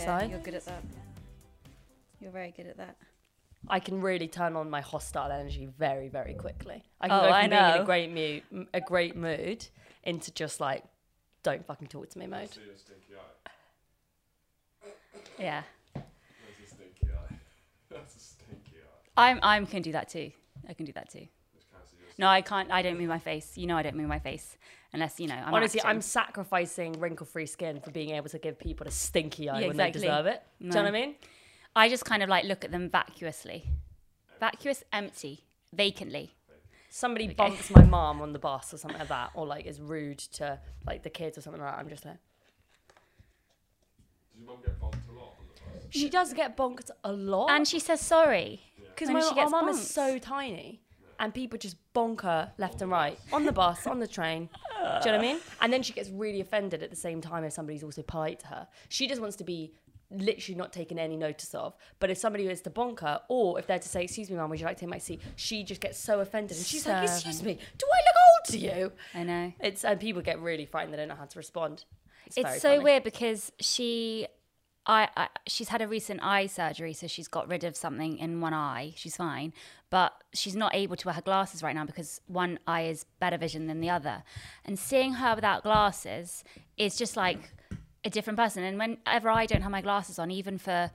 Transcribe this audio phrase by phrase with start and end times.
[0.00, 0.30] Yeah, side.
[0.30, 0.82] you're good at that.
[2.20, 2.96] You're very good at that.
[3.68, 6.82] I can really turn on my hostile energy very, very quickly.
[7.00, 7.82] I can Oh, go from I being in know.
[7.82, 9.66] a great mood, a great mood,
[10.02, 10.82] into just like,
[11.42, 12.52] don't fucking talk to me mode.
[12.52, 13.50] See a stinky eye.
[15.38, 15.62] Yeah.
[15.94, 16.04] That's
[16.64, 17.34] a stinky eye.
[17.90, 18.76] That's a stinky
[19.16, 19.30] eye.
[19.30, 20.30] I'm I'm can do that too.
[20.68, 21.26] I can do that too.
[21.54, 22.70] This can't see your No, I can't.
[22.70, 23.56] I don't move my face.
[23.56, 24.56] You know, I don't move my face
[24.92, 25.34] unless you know.
[25.34, 25.90] I'm Honestly, acting.
[25.90, 29.76] I'm sacrificing wrinkle-free skin for being able to give people a stinky eye Yeah, when
[29.76, 30.42] they deserve it.
[30.60, 31.14] Do you know what I mean?
[31.76, 33.64] I just kind of like look at them vacuously,
[34.40, 36.30] vacuous, empty, vacantly.
[36.92, 40.18] Somebody bumps my mom on the bus or something like that, or like is rude
[40.18, 41.78] to like the kids or something like that.
[41.78, 42.16] I'm just like,
[44.34, 45.86] Does your mum get bumped a lot on the bus?
[45.90, 47.50] she does get bonked a lot.
[47.50, 48.62] And she says sorry.
[48.88, 50.82] Because when my she our gets mum is so tiny,
[51.20, 54.48] and people just bonk her left and right on the bus, on the train.
[54.48, 55.38] Do you know what I mean?
[55.60, 58.46] And then she gets really offended at the same time if somebody's also polite to
[58.48, 58.66] her.
[58.88, 59.72] She just wants to be
[60.10, 61.76] literally not taken any notice of.
[62.00, 64.50] But if somebody is to bonk her, or if they're to say, "Excuse me, mum,
[64.50, 67.04] would you like to take my seat?" She just gets so offended, and she's like,
[67.04, 69.52] "Excuse me, do I look old to you?" I know.
[69.60, 70.92] It's and people get really frightened.
[70.94, 71.84] They don't know how to respond.
[72.26, 72.84] It's, It's so funny.
[72.84, 74.26] weird because she,
[74.86, 78.40] I, I, she's had a recent eye surgery, so she's got rid of something in
[78.40, 78.92] one eye.
[78.96, 79.52] She's fine,
[79.90, 83.36] but she's not able to wear her glasses right now because one eye is better
[83.36, 84.22] vision than the other.
[84.64, 86.44] And seeing her without glasses
[86.76, 87.52] is just like
[88.04, 88.64] a different person.
[88.64, 90.90] And whenever I don't have my glasses on, even for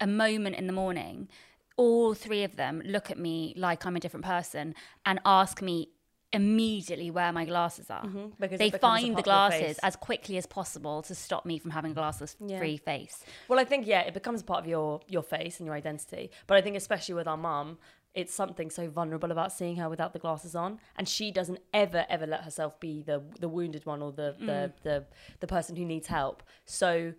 [0.00, 1.28] a moment in the morning,
[1.76, 4.74] all three of them look at me like I'm a different person
[5.06, 5.88] and ask me
[6.32, 8.04] immediately where my glasses are.
[8.04, 8.26] Mm-hmm.
[8.38, 11.02] because they it becomes a find the part of your glasses as quickly as possible
[11.02, 13.24] to stop me from having a glasses free face.
[13.48, 16.30] Well, I think yeah, it becomes part of your your face and your identity.
[16.46, 17.78] But I think especially with our mum,
[18.14, 22.06] it's something so vulnerable about seeing her without the glasses on, and she doesn't ever
[22.08, 25.04] ever let herself be the the wounded one or the the the,
[25.40, 26.42] the person who needs help.
[26.64, 27.12] So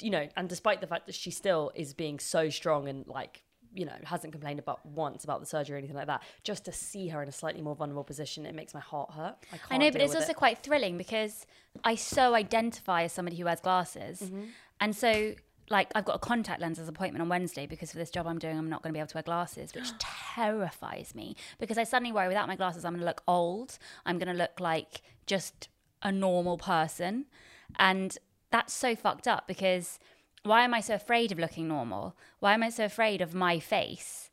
[0.00, 3.43] you know, and despite the fact that she still is being so strong and like
[3.74, 6.72] you know hasn't complained about once about the surgery or anything like that just to
[6.72, 9.72] see her in a slightly more vulnerable position it makes my heart hurt i, can't
[9.72, 10.36] I know, but it's also it.
[10.36, 11.46] quite thrilling because
[11.82, 14.20] I so identify as somebody who wears glasses.
[14.20, 14.42] Mm-hmm.
[14.80, 15.34] And so,
[15.70, 18.56] like, I've got a contact lenses appointment on Wednesday because for this job I'm doing,
[18.56, 22.12] I'm not going to be able to wear glasses, which terrifies me because I suddenly
[22.12, 23.78] worry without my glasses, I'm going to look old.
[24.06, 25.68] I'm going to look like just
[26.02, 27.26] a normal person.
[27.76, 28.16] And
[28.50, 29.98] that's so fucked up because
[30.44, 32.16] why am I so afraid of looking normal?
[32.40, 34.30] Why am I so afraid of my face?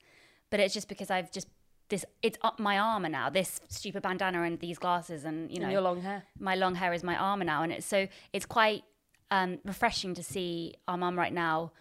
[0.49, 1.47] But it's just because I've just
[1.89, 5.65] this it's up my armor now this stupid bandana and these glasses and you know
[5.65, 8.45] and your long hair my long hair is my armor now and it's so it's
[8.45, 8.83] quite
[9.29, 11.73] um, refreshing to see our mum right now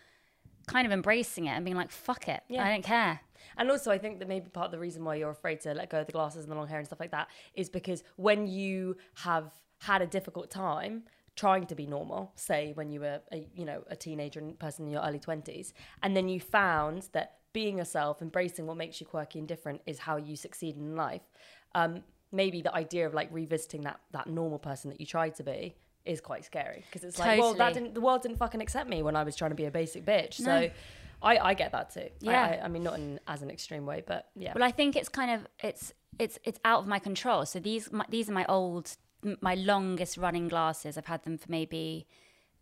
[0.67, 2.65] kind of embracing it and being like fuck it Yeah.
[2.65, 3.21] i don't care
[3.57, 5.91] And also, I think that maybe part of the reason why you're afraid to let
[5.91, 8.47] go of the glasses and the long hair and stuff like that is because when
[8.49, 9.47] you have
[9.79, 11.05] had a difficult time
[11.41, 14.84] trying to be normal, say when you were a, you know a teenager and person
[14.84, 19.06] in your early twenties, and then you found that being yourself, embracing what makes you
[19.06, 21.23] quirky and different, is how you succeed in life.
[21.75, 25.43] Um, maybe the idea of like revisiting that that normal person that you tried to
[25.43, 25.75] be
[26.05, 27.81] is quite scary because it's like, well, that Totally.
[27.81, 30.05] didn't the world didn't fucking accept me when I was trying to be a basic
[30.05, 30.41] bitch.
[30.41, 30.45] No.
[30.45, 30.71] So.
[31.23, 32.09] I, I get that too.
[32.21, 32.59] Yeah.
[32.62, 34.53] I, I mean, not in as an extreme way, but yeah.
[34.55, 37.93] well i think it's kind of it's it's it's out of my control so these
[37.93, 38.97] my, these are my old
[39.41, 42.06] my longest running glasses i've had them for maybe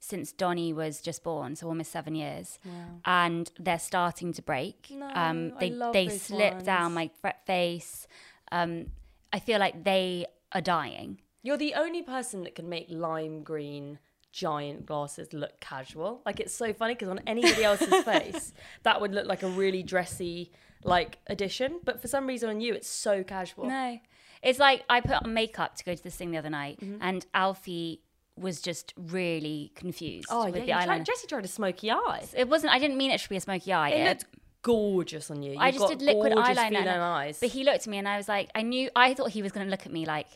[0.01, 2.59] since Donnie was just born, so almost seven years,
[3.05, 4.89] and they're starting to break.
[4.91, 7.11] No, um, they they slip down my
[7.47, 8.07] face.
[8.53, 8.93] Um,
[9.33, 11.21] I feel like they are dying.
[11.43, 13.99] You're the only person that can make lime green
[14.33, 16.23] giant glasses look casual.
[16.25, 18.53] Like it's so funny because on anybody else's face,
[18.83, 20.53] that would look like a really dressy
[20.85, 21.81] like addition.
[21.85, 23.67] But for some reason on you, it's so casual.
[23.67, 23.99] No,
[24.43, 26.99] it's like I put on makeup to go to this thing the other night, Mm-hmm.
[27.01, 28.03] and Alfie
[28.37, 32.25] was just really confused Oh with yeah, the tried, Jessie tried a smoky eye.
[32.37, 32.73] it wasn't.
[32.73, 33.91] I didn't mean it to be a smoky eye.
[33.91, 34.25] It It- looked
[34.63, 35.53] gorgeous on you.
[35.53, 37.39] You've I just got did liquid eyeliner, and- eyes.
[37.41, 38.91] But he looked at me, and I was like, I knew.
[38.95, 40.27] I thought he was going to look at me like.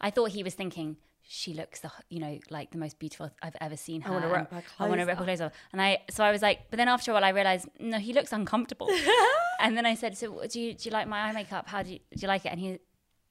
[0.00, 3.54] I thought he was thinking she looks the you know like the most beautiful I've
[3.60, 4.10] ever seen her.
[4.10, 4.74] I wanna rip her clothes.
[4.80, 5.52] I want to rip her clothes off.
[5.72, 8.12] And I so I was like, but then after a while I realized no, he
[8.12, 8.88] looks uncomfortable.
[9.60, 11.68] and then I said, so do you do you like my eye makeup?
[11.68, 12.48] How do you do you like it?
[12.48, 12.78] And he,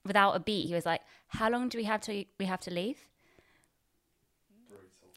[0.04, 2.70] without a beat, he was like, how long do we have to we have to
[2.70, 2.98] leave?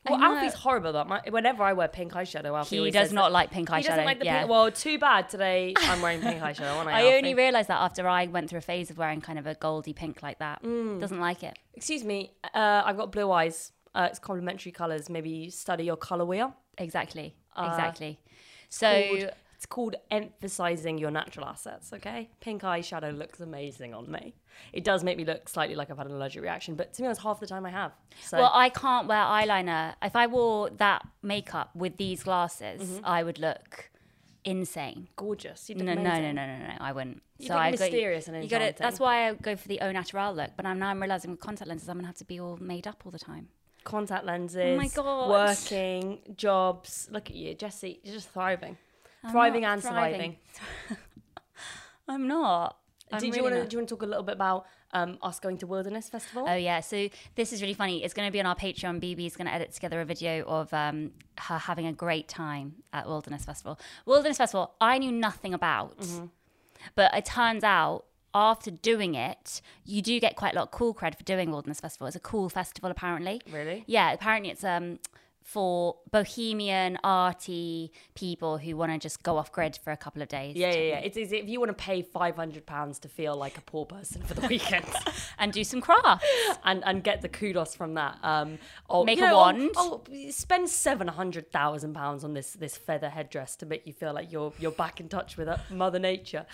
[0.10, 0.94] well, Alfie's horrible.
[0.94, 3.52] That my, whenever I wear pink eyeshadow, Alfie He always does says not that- like
[3.52, 3.78] pink eyeshadow.
[3.78, 4.40] He doesn't like the yeah.
[4.40, 4.52] pink.
[4.52, 5.74] Well, too bad today.
[5.78, 6.76] I'm wearing pink eyeshadow.
[6.78, 9.40] aren't I, I only realized that after I went through a phase of wearing kind
[9.40, 10.62] of a goldy pink like that.
[10.64, 11.00] Mm.
[11.00, 11.58] Doesn't like it.
[11.74, 13.72] Excuse me, uh, I've got blue eyes.
[13.96, 15.10] Uh, it's complementary colours.
[15.10, 16.54] Maybe study your colour wheel.
[16.78, 17.36] Exactly.
[17.56, 18.20] Uh, Exactly.
[18.70, 22.30] So Called It's called emphasizing your natural assets, okay?
[22.42, 24.36] Pink eyeshadow looks amazing on me.
[24.74, 27.06] It does make me look slightly like I've had an allergic reaction, but to be
[27.06, 27.94] honest, half the time I have.
[28.22, 29.96] So Well, I can't wear eyeliner.
[30.02, 33.06] If I wore that makeup with these glasses, Mm-hmm.
[33.06, 33.90] I would look
[34.44, 35.08] insane.
[35.16, 35.70] gorgeous.
[35.70, 37.22] No, no, no, no, no, no, I wouldn't.
[37.40, 38.84] You so I mysterious and you got enchanting.
[38.84, 40.52] That's why I go for the au natural look.
[40.56, 42.88] But I'm now I'm realizing with contact lenses, I'm gonna have to be all made
[42.88, 43.50] up all the time.
[43.84, 44.58] Contact lenses.
[44.64, 45.30] Oh my God.
[45.30, 47.08] Working, jobs.
[47.12, 48.00] Look at you, Jessie.
[48.04, 48.78] You're just thriving.
[49.32, 50.38] Thriving and thriving.
[50.54, 50.98] surviving.
[52.08, 52.78] I'm not.
[53.12, 54.66] I'm Did really you want to do you want to talk a little bit about
[54.92, 56.46] um, us going to Wilderness Festival?
[56.48, 58.04] Oh yeah, so this is really funny.
[58.04, 59.00] It's going to be on our Patreon.
[59.02, 63.08] BB's going to edit together a video of um, her having a great time at
[63.08, 63.80] Wilderness Festival.
[64.06, 66.26] Wilderness Festival, I knew nothing about, Mm-hmm.
[66.96, 70.94] but it turns out after doing it, you do get quite a lot of cool
[70.94, 72.08] cred for doing Wilderness Festival.
[72.08, 73.42] It's a cool festival, apparently.
[73.52, 73.84] Really?
[73.88, 75.00] Yeah, apparently it's um
[75.46, 80.28] for bohemian, arty people who want to just go off grid for a couple of
[80.28, 80.56] days.
[80.56, 80.98] Yeah, yeah, yeah.
[80.98, 83.86] It's, it's if you want to pay five hundred pounds to feel like a poor
[83.86, 84.88] person for the weekend,
[85.38, 86.26] and do some crafts.
[86.64, 88.18] and and get the kudos from that.
[88.24, 88.58] Um,
[88.90, 89.72] oh, Make a know, oh, wand.
[89.78, 90.02] Oh,
[90.32, 94.32] spend seven hundred thousand pounds on this this feather headdress to make you feel like
[94.32, 96.48] you're you're back in touch with uh, Mother Nature.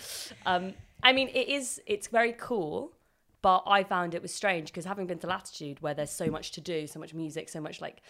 [0.44, 2.92] Um, I mean, it is it's very cool.
[3.40, 6.52] But I found it was strange because having been to Latitude, where there's so much
[6.52, 8.00] to do, so much music, so much like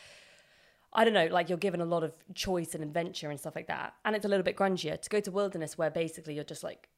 [0.95, 3.69] I don't know, like you're given a lot of choice and adventure and stuff like
[3.69, 3.95] that.
[4.05, 6.89] And it's a little bit grungier to go to wilderness where basically you're just like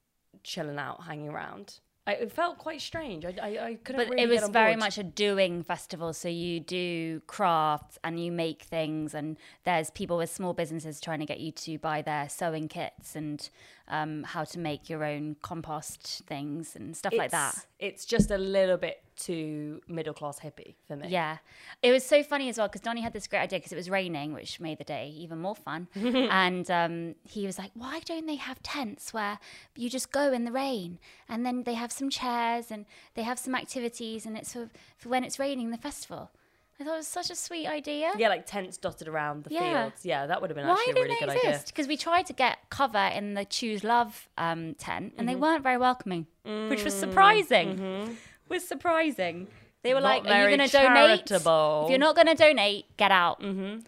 [0.43, 1.79] chilling out, hanging around.
[2.07, 3.25] I, it felt quite strange.
[3.25, 6.61] I, I, I couldn't but really it was very much a doing festival so you
[6.61, 11.41] do crafts and you make things and there's people with small businesses trying to get
[11.41, 13.49] you to buy their sewing kits and
[13.89, 17.51] um, how to make your own compost things and stuff like that.
[17.53, 21.09] It's- It's just a little bit too middle class hippie for me.
[21.09, 21.37] yeah.
[21.83, 23.89] It was so funny as well because donnie had this great idea because it was
[23.89, 25.87] raining which made the day even more fun.
[25.95, 29.39] And um, he was like why don't they have tents where
[29.77, 30.99] you just go in the rain
[31.29, 35.09] and then they have some chairs and they have some activities and it's for, for
[35.11, 36.31] when it's raining the festival
[36.81, 38.11] I thought it was such a sweet idea.
[38.17, 39.85] Yeah, like tents dotted around the Yeah.
[39.89, 40.05] fields.
[40.05, 41.51] Yeah, that would have been Why actually a didn't really they good idea.
[41.51, 41.67] exist?
[41.69, 45.27] Because we tried to get cover in the Choose Love um, tent, and Mm-hmm.
[45.27, 48.17] they weren't very welcoming, which was surprising.
[48.49, 49.49] Was surprising.
[49.83, 50.05] They were Mm-hmm.
[50.05, 51.31] Not like, "Are you going to donate?
[51.31, 53.81] If you're not going to donate, get out." Mm-hmm.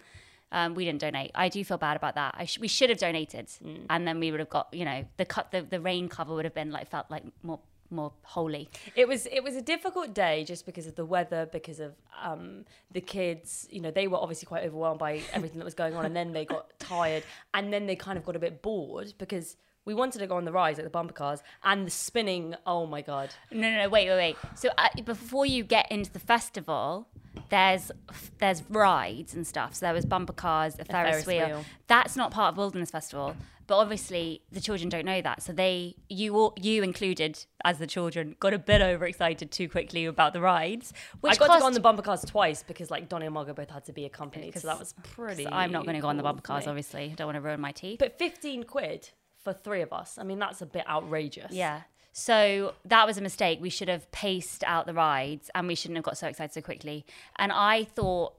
[0.51, 1.31] Um, we didn't donate.
[1.35, 2.35] I do feel bad about that.
[2.37, 3.85] I sh- we should have donated, Mm.
[3.89, 6.45] and then we would have got you know the cut the, the rain cover would
[6.45, 8.69] have been like felt like more more holy.
[8.95, 12.65] It was it was a difficult day just because of the weather, because of um,
[12.91, 13.67] the kids.
[13.71, 16.33] You know, they were obviously quite overwhelmed by everything that was going on, and then
[16.33, 17.23] they got tired,
[17.53, 19.55] and then they kind of got a bit bored because
[19.85, 22.55] we wanted to go on the rides, like the bumper cars, and the spinning.
[22.65, 23.29] Oh my god!
[23.51, 23.89] No, no, no.
[23.89, 24.37] Wait, wait, wait.
[24.55, 27.07] So uh, before you get into the festival,
[27.49, 27.91] there's
[28.39, 29.75] there's rides and stuff.
[29.75, 31.47] So there was bumper cars, a Ferris, Ferris wheel.
[31.47, 31.65] wheel.
[31.87, 33.35] That's not part of Wilderness Festival.
[33.67, 37.87] But obviously, the children don't know that, so they, you, all, you included, as the
[37.87, 40.93] children, got a bit overexcited too quickly about the rides.
[41.19, 43.53] Which I got to go on the bumper cars twice because like Donnie and Margot
[43.53, 45.45] both had to be accompanied, so that was pretty.
[45.45, 47.11] I'm not going to go on the bumper cars, obviously.
[47.11, 47.99] I don't want to ruin my teeth.
[47.99, 49.09] But fifteen quid
[49.43, 50.17] for three of us.
[50.17, 51.51] I mean, that's a bit outrageous.
[51.51, 51.81] Yeah.
[52.13, 53.59] So that was a mistake.
[53.61, 56.61] We should have paced out the rides and we shouldn't have got so excited so
[56.61, 57.05] quickly.
[57.35, 58.33] And I thought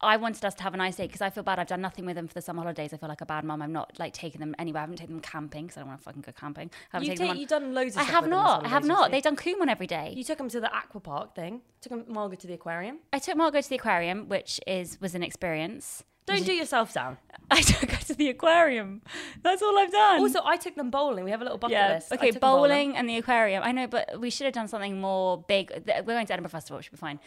[0.00, 1.58] I wanted us to have a nice day because I feel bad.
[1.58, 2.92] I've done nothing with them for the summer holidays.
[2.92, 3.62] I feel like a bad mum.
[3.62, 4.80] I'm not like taking them anywhere.
[4.80, 6.70] I haven't taken them camping because I don't want to fucking go camping.
[6.92, 8.08] I haven't You taken take, them you've done loads of on.
[8.08, 8.64] I have with them not.
[8.64, 9.10] I have not.
[9.10, 10.12] They've done Kumon every day.
[10.14, 11.62] You took them to the aqua park thing.
[11.80, 12.98] Took 'em- Margot to the aquarium.
[13.12, 16.04] I took Margot to the aquarium, which is was an experience.
[16.26, 17.18] Don't do yourself down.
[17.50, 19.02] I took her to the aquarium.
[19.42, 20.20] That's all I've done.
[20.20, 21.24] Also, I took them bowling.
[21.24, 21.94] We have a little bucket yeah.
[21.94, 22.12] list.
[22.12, 23.62] Okay, took them bowling and the aquarium.
[23.62, 25.70] I know, but we should have done something more big.
[25.86, 27.20] We're going to Edinburgh Festival, which should be fine.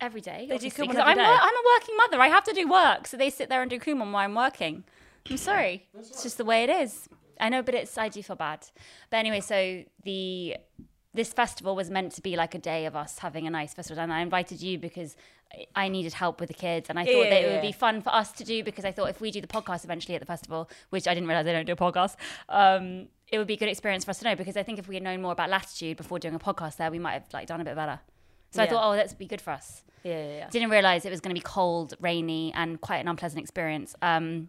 [0.00, 0.40] Every day.
[0.40, 1.24] They do obviously, Kumon 'cause every I'm, day.
[1.24, 2.20] I'm a working mother.
[2.20, 3.06] I have to do work.
[3.06, 4.84] So they sit there and do Kumon while I'm working.
[5.28, 5.86] I'm sorry.
[5.98, 7.08] It's just the way it is.
[7.38, 8.66] I know, but it's I do feel bad.
[9.10, 10.56] But anyway, so the
[11.12, 14.00] this festival was meant to be like a day of us having a nice festival,
[14.00, 15.16] and I invited you because
[15.52, 17.72] I- I needed help with the kids, and I thought Yeah, that it would be
[17.72, 20.20] fun for us to do because I thought if we do the podcast eventually at
[20.20, 22.14] the festival, which I didn't realize I don't do a podcast,
[22.48, 24.86] um, it would be a good experience for us to know because I think if
[24.86, 27.48] we had known more about Latitude before doing a podcast there, we might have like
[27.48, 27.98] done a bit better.
[28.50, 30.48] So I thought, oh, that'd be good for us Yeah, yeah, yeah.
[30.50, 33.94] didn't realize it was going to be cold, rainy, and quite an unpleasant experience.
[34.02, 34.48] Um,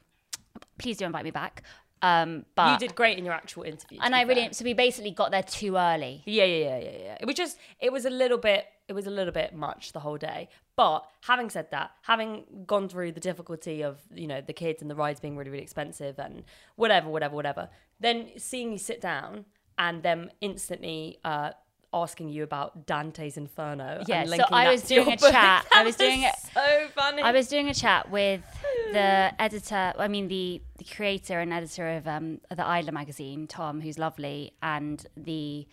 [0.78, 1.64] please do invite me back.
[2.04, 4.00] Um, but You did great in your actual interview.
[4.02, 4.54] and I really fair.
[4.54, 6.24] so we basically got there too early.
[6.26, 7.18] Yeah, yeah, yeah, yeah, yeah.
[7.22, 10.00] It was just, it was a little bit, it was a little bit much the
[10.00, 10.50] whole day.
[10.76, 14.90] But having said that, having gone through the difficulty of, you know, the kids and
[14.90, 16.44] the rides being really, really expensive and
[16.76, 19.46] whatever, whatever, whatever, then seeing you sit down
[19.78, 21.52] and them instantly uh,
[21.94, 24.04] asking you about Dante's Inferno.
[24.08, 25.66] Yeah, and so I was doing a book, chat.
[25.74, 27.22] I that was doing it- So funny.
[27.22, 28.42] I was doing a chat with
[28.94, 33.82] the editor, I mean the the creator and editor of um, the Idler magazine, Tom,
[33.82, 35.68] who's lovely, and the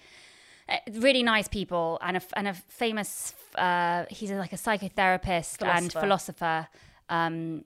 [0.68, 5.90] uh, really nice people and a, and a famous uh, he's like a psychotherapist and
[5.92, 6.00] Philosopher.
[6.00, 6.68] philosopher
[7.08, 7.64] um,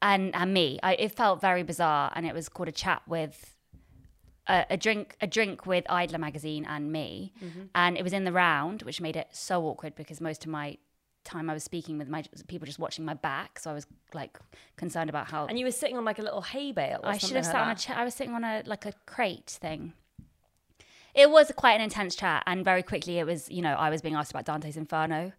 [0.00, 3.56] and and me I, it felt very bizarre and it was called a chat with
[4.50, 7.62] a, a drink a drink with idler magazine and me mm-hmm.
[7.74, 10.76] and it was in the round which made it so awkward because most of my
[11.22, 14.38] time i was speaking with my people just watching my back so i was like
[14.76, 17.00] concerned about how And you were sitting on like a little hay bale.
[17.02, 17.96] Or I should have like sat on a chair.
[17.96, 19.92] I was sitting on a like a crate thing.
[21.14, 23.50] It was quite an intense chat, and very quickly it was.
[23.50, 25.32] You know, I was being asked about Dante's Inferno.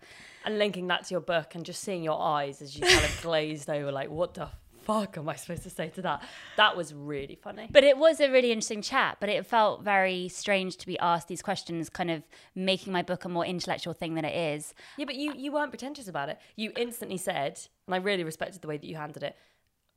[0.43, 3.21] and linking that to your book and just seeing your eyes as you kind of
[3.27, 4.49] glazed over, like, what the
[4.83, 6.23] fuck am I supposed to say to that?
[6.57, 7.67] That was really funny.
[7.71, 9.17] But it was a really interesting chat.
[9.19, 12.23] But it felt very strange to be asked these questions, kind of
[12.55, 14.73] making my book a more intellectual thing than it is.
[14.97, 16.39] Yeah, but you you weren't pretentious about it.
[16.55, 19.35] You instantly said, and I really respected the way that you handled it.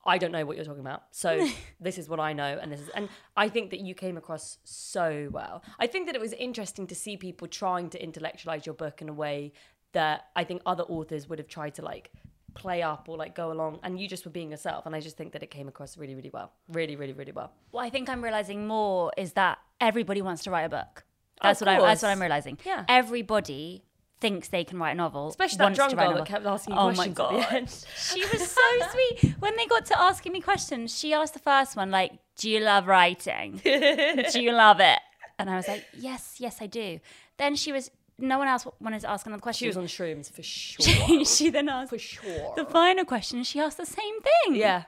[0.06, 1.04] I don't know what you're talking about.
[1.12, 1.48] So
[1.80, 4.58] this is what I know and this is and I think that you came across
[4.64, 5.62] so well.
[5.78, 9.08] I think that it was interesting to see people trying to intellectualize your book in
[9.08, 9.52] a way
[9.92, 12.10] that I think other authors would have tried to like
[12.54, 15.16] play up or like go along and you just were being yourself and I just
[15.16, 16.52] think that it came across really really well.
[16.68, 17.52] Really really really well.
[17.70, 21.04] What I think I'm realizing more is that everybody wants to write a book.
[21.42, 22.58] That's what i that's what i'm realizing.
[22.64, 22.84] Yeah.
[22.88, 23.84] Everybody
[24.20, 25.28] thinks they can write a novel.
[25.28, 27.40] Especially that drunk to write a girl that kept asking oh my questions at the
[27.40, 27.54] god.
[27.54, 27.84] end.
[27.98, 28.60] She was so
[28.92, 29.34] sweet.
[29.38, 32.60] When they got to asking me questions, she asked the first one, like, Do you
[32.60, 33.60] love writing?
[33.62, 34.98] do you love it?
[35.38, 37.00] And I was like, Yes, yes, I do.
[37.36, 39.64] Then she was, no one else wanted to ask another question.
[39.64, 41.24] She was on shrooms for sure.
[41.24, 42.52] she then asked for sure.
[42.56, 43.42] the final question.
[43.44, 44.56] She asked the same thing.
[44.56, 44.84] Yeah.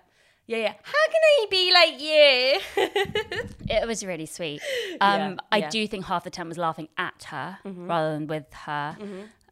[0.49, 0.75] Yeah, yeah.
[0.83, 3.41] How can I be like you?
[3.69, 4.61] It was really sweet.
[5.01, 5.71] Um, Yeah, I yeah.
[5.71, 7.89] do think half the time was laughing at her Mm-hmm.
[7.89, 8.97] rather than with her.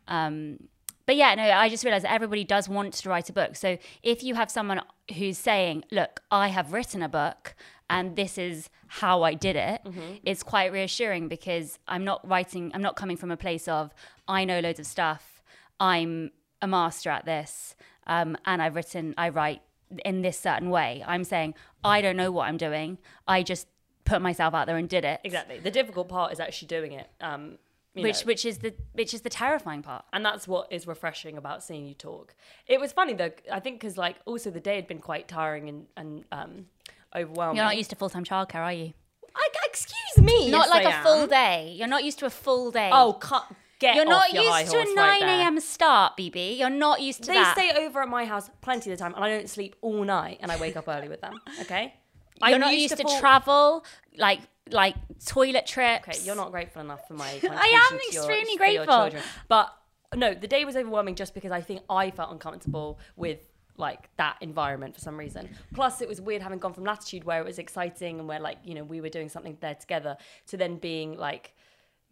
[0.07, 0.59] Um,
[1.07, 3.57] but yeah, no, I just realized that everybody does want to write a book.
[3.57, 4.81] So if you have someone
[5.19, 7.55] who's saying, "Look, I have written a book."
[7.95, 9.81] And this is how I did it.
[9.85, 10.17] Mm-hmm.
[10.25, 13.93] It's quite reassuring because I'm not writing, I'm not coming from a place of,
[14.29, 15.43] I know loads of stuff,
[15.79, 17.75] I'm a master at this,
[18.07, 19.63] um, and I've written, I write
[20.05, 21.05] in this certain way.
[21.07, 22.99] I'm saying, I don't know what I'm doing.
[23.29, 23.69] I just
[24.05, 25.21] put myself out there and did it.
[25.25, 25.59] Exactly.
[25.59, 27.09] The difficult part is actually doing it.
[27.21, 27.59] Um,
[27.95, 30.05] Which know, which is the which is the terrifying part.
[30.13, 32.35] and that's what is refreshing about seeing you talk.
[32.67, 33.31] It was funny though.
[33.53, 36.67] I think because like also the day had been quite tiring and and um,
[37.15, 37.57] overwhelming.
[37.57, 38.93] You're not used to full time childcare, are you?
[39.37, 40.51] I, excuse me.
[40.51, 41.03] Not yes, like I a am.
[41.03, 41.75] full day.
[41.77, 42.91] You're not used to a full day.
[42.93, 43.47] Oh, cut.
[43.81, 45.59] Get you're not your used to a 9 right a.m.
[45.61, 46.57] start, BB.
[46.59, 47.57] You're not used to They that.
[47.57, 50.39] stay over at my house plenty of the time, and I don't sleep all night,
[50.41, 51.35] and I wake up early with them.
[51.61, 51.93] Okay.
[52.41, 53.85] you're I'm not used, to, full- travel,
[54.17, 54.41] like
[54.71, 54.95] like
[55.27, 56.09] toilet trips.
[56.09, 57.29] Okay, you're not grateful enough for my.
[57.51, 59.21] I am to extremely your grateful.
[59.49, 59.73] But
[60.15, 63.41] no, the day was overwhelming just because I think I felt uncomfortable with
[63.77, 65.49] like that environment for some reason.
[65.75, 68.59] Plus, it was weird having gone from Latitude where it was exciting and where like
[68.65, 70.17] you know we were doing something there together
[70.49, 71.55] to then being like.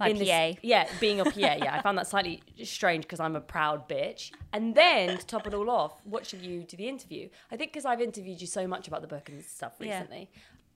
[0.00, 0.59] My in this- PA.
[0.62, 1.76] yeah, being a PA, yeah.
[1.76, 4.33] I found that slightly strange because I'm a proud bitch.
[4.52, 7.85] And then to top it all off, watching you do the interview, I think because
[7.85, 9.99] I've interviewed you so much about the book and stuff Yeah.
[9.99, 10.31] recently,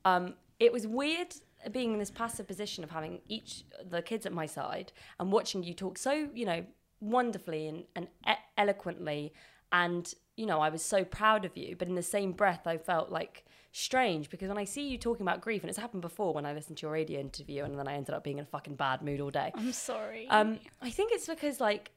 [0.05, 1.35] um, it was weird
[1.73, 5.65] being in this passive position of having each the kids at my side and watching
[5.65, 6.65] you talk so you know
[7.01, 9.33] wonderfully and, and e- eloquently
[9.73, 12.77] and you know i was so proud of you but in the same breath i
[12.77, 16.33] felt like strange because when i see you talking about grief and it's happened before
[16.33, 18.47] when i listened to your radio interview and then i ended up being in a
[18.47, 20.27] fucking bad mood all day I'm sorry.
[20.29, 21.91] um, I think it's because like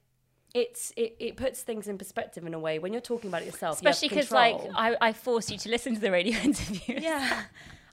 [0.53, 3.46] it's it, it puts things in perspective in a way when you're talking about it
[3.46, 3.75] yourself.
[3.75, 4.60] Especially because like.
[4.75, 7.00] I, I forced you to listen to the radio interview.
[7.00, 7.43] yeah,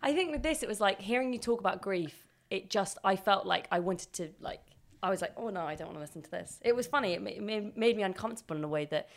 [0.02, 2.14] I think with this it was like hearing you talk about grief.
[2.48, 4.62] It just I felt like I wanted to like
[5.02, 6.58] I was like oh no I don't want to listen to this.
[6.64, 7.12] It was funny.
[7.12, 9.10] It ma- ma- made me uncomfortable in a way that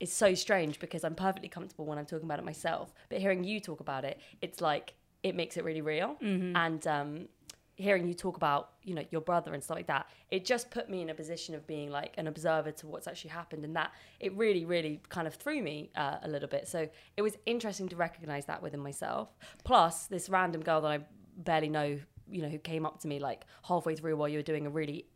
[0.00, 2.92] is so strange because I'm perfectly comfortable when I'm talking about it myself.
[3.08, 6.16] But hearing you talk about it, it's like it makes it really real.
[6.56, 7.28] And um,
[7.74, 10.88] hearing you talk about you know your brother and stuff like that, it just put
[10.88, 13.92] me in a position of being like an observer to what's actually happened, and that
[14.20, 16.68] it really, really kind of threw me uh, a little bit.
[16.68, 19.28] So it was interesting to recognize that within myself.
[19.64, 21.00] Plus, this random girl that I
[21.36, 21.98] barely know,
[22.30, 24.70] you know, who came up to me like halfway through while you were doing a
[24.70, 25.06] really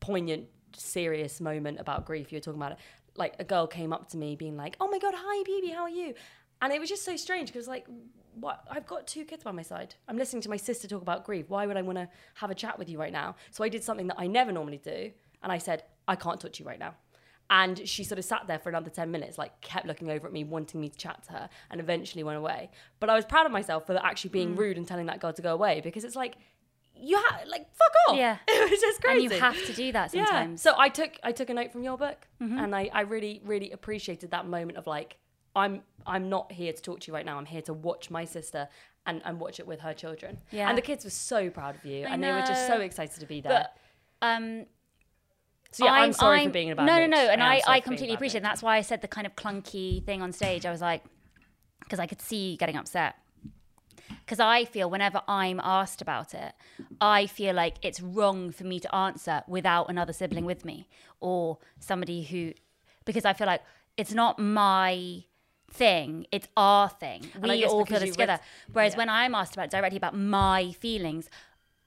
[0.00, 2.32] poignant, serious moment about grief.
[2.32, 2.78] You were talking about it.
[3.18, 5.82] Like a girl came up to me being like, "Oh my god, hi, baby, how
[5.82, 6.14] are you?"
[6.62, 7.86] And it was just so strange because like,
[8.34, 8.64] what?
[8.70, 9.94] I've got two kids by my side.
[10.08, 11.46] I'm listening to my sister talk about grief.
[11.48, 13.36] Why would I want to have a chat with you right now?
[13.50, 16.58] So I did something that I never normally do, and I said, "I can't touch
[16.60, 16.94] you right now."
[17.50, 20.32] And she sort of sat there for another 10 minutes, like kept looking over at
[20.32, 22.70] me, wanting me to chat to her, and eventually went away.
[23.00, 24.58] But I was proud of myself for actually being mm.
[24.58, 26.36] rude and telling that girl to go away because it's like,
[27.00, 28.16] you have, like, fuck off.
[28.16, 28.38] Yeah.
[28.48, 29.24] It was just crazy.
[29.26, 30.64] And you have to do that sometimes.
[30.64, 30.72] Yeah.
[30.72, 33.70] So I took I took a note from your book, and I I really really
[33.72, 35.16] appreciated that moment of like
[35.54, 37.38] I'm I'm not here to talk to you right now.
[37.38, 38.68] I'm here to watch my sister
[39.06, 40.38] and, and watch it with her children.
[40.50, 40.68] Yeah.
[40.68, 43.18] And the kids were so proud of you, I and they were just so excited
[43.20, 43.68] to be there.
[44.20, 44.66] But um,
[45.70, 47.10] so yeah, I'm, sorry for being a bad No, no, bitch.
[47.10, 48.38] no, and I, I a completely appreciate.
[48.38, 50.64] And that's why I said the kind of clunky thing on stage.
[50.64, 51.04] I was like,
[51.80, 53.16] because I could see you getting upset.
[54.24, 56.52] Because I feel whenever I'm asked about it,
[57.00, 60.88] I feel like it's wrong for me to answer without another sibling with me
[61.20, 62.52] or somebody who,
[63.04, 63.62] because I feel like
[63.96, 65.24] it's not my
[65.70, 67.28] thing, it's our thing.
[67.40, 68.32] We all feel this together.
[68.34, 68.98] read- Whereas yeah.
[68.98, 71.28] when I'm asked about directly about my feelings,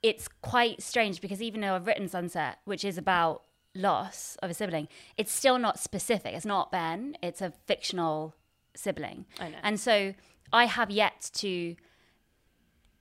[0.02, 3.42] it's quite strange because even though I've written Sunset, which is about
[3.74, 6.34] loss of a sibling, it's still not specific.
[6.34, 8.34] It's not Ben, it's a fictional
[8.74, 9.26] sibling.
[9.38, 9.58] I know.
[9.62, 10.14] And so
[10.52, 11.76] I have yet to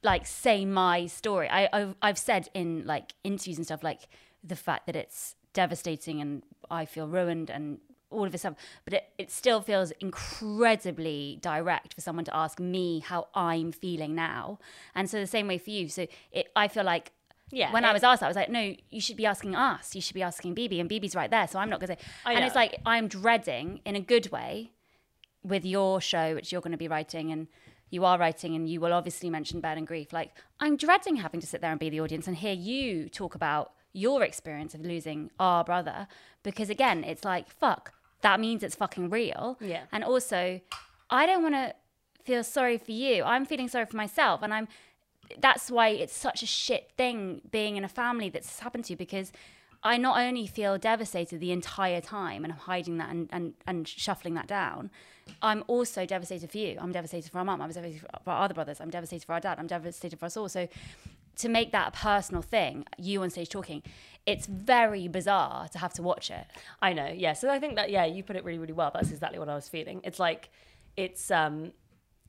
[0.03, 1.47] like say my story.
[1.49, 4.01] I I've, I've said in like interviews and stuff like
[4.43, 7.79] the fact that it's devastating and I feel ruined and
[8.09, 12.59] all of this stuff, but it, it still feels incredibly direct for someone to ask
[12.59, 14.59] me how I'm feeling now.
[14.95, 15.87] And so the same way for you.
[15.87, 17.11] So it, I feel like
[17.51, 19.95] Yeah, when I was asked I was like, no, you should be asking us.
[19.95, 21.47] You should be asking BB, and BB's right there.
[21.47, 22.09] So I'm not going to say.
[22.25, 24.71] And it's like I'm dreading in a good way
[25.43, 27.47] with your show, which you're going to be writing and
[27.91, 30.11] you are writing, and you will obviously mention Ben and grief.
[30.11, 33.35] Like, I'm dreading having to sit there and be the audience and hear you talk
[33.35, 36.07] about your experience of losing our brother.
[36.41, 39.57] Because again, it's like, fuck, that means it's fucking real.
[39.59, 39.83] Yeah.
[39.91, 40.61] And also,
[41.09, 41.75] I don't want to
[42.23, 43.23] feel sorry for you.
[43.23, 44.41] I'm feeling sorry for myself.
[44.41, 44.67] And I'm,
[45.39, 48.97] that's why it's such a shit thing being in a family that's happened to you
[48.97, 49.31] because
[49.83, 53.87] I not only feel devastated the entire time and I'm hiding that and, and, and
[53.87, 54.91] shuffling that down,
[55.41, 56.77] I'm also devastated for you.
[56.79, 57.61] I'm devastated for our mum.
[57.61, 58.79] I'm devastated for our other brothers.
[58.81, 59.59] I'm devastated for our dad.
[59.59, 60.49] I'm devastated for us all.
[60.49, 60.67] So
[61.37, 63.81] to make that a personal thing, you on stage talking,
[64.25, 66.45] it's very bizarre to have to watch it.
[66.81, 67.33] I know, yeah.
[67.33, 68.91] So I think that yeah, you put it really, really well.
[68.93, 70.01] That's exactly what I was feeling.
[70.03, 70.49] It's like
[70.97, 71.71] it's um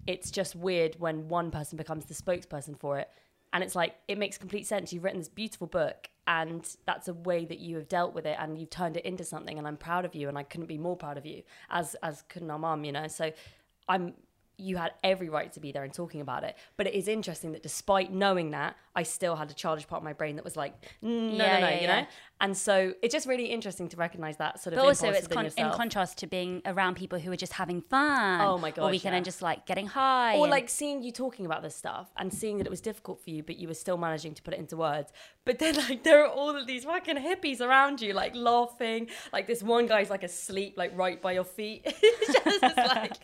[0.06, 3.08] it's just weird when one person becomes the spokesperson for it.
[3.52, 4.92] And it's like it makes complete sense.
[4.92, 8.36] You've written this beautiful book and that's a way that you have dealt with it
[8.38, 10.78] and you've turned it into something and I'm proud of you and I couldn't be
[10.78, 13.08] more proud of you as as couldn't our mum, you know.
[13.08, 13.32] So
[13.88, 14.14] I'm
[14.58, 16.56] you had every right to be there and talking about it.
[16.76, 20.04] But it is interesting that despite knowing that, I still had a childish part of
[20.04, 22.00] my brain that was like, "Mm, no, Yeah, no, no, yeah, you yeah.
[22.02, 22.06] know?
[22.42, 25.46] And so it's just really interesting to recognize that sort of But also, it's con-
[25.56, 28.40] in contrast to being around people who are just having fun.
[28.40, 28.88] Oh my god!
[28.88, 29.18] Or weekend yeah.
[29.18, 30.36] and just like getting high.
[30.36, 33.22] or and- like seeing you talking about this stuff and seeing that it was difficult
[33.22, 35.12] for you, but you were still managing to put it into words.
[35.44, 39.08] But then, like, there are all of these fucking hippies around you, like laughing.
[39.32, 41.82] Like this one guy's like asleep, like right by your feet.
[41.86, 43.14] it's just like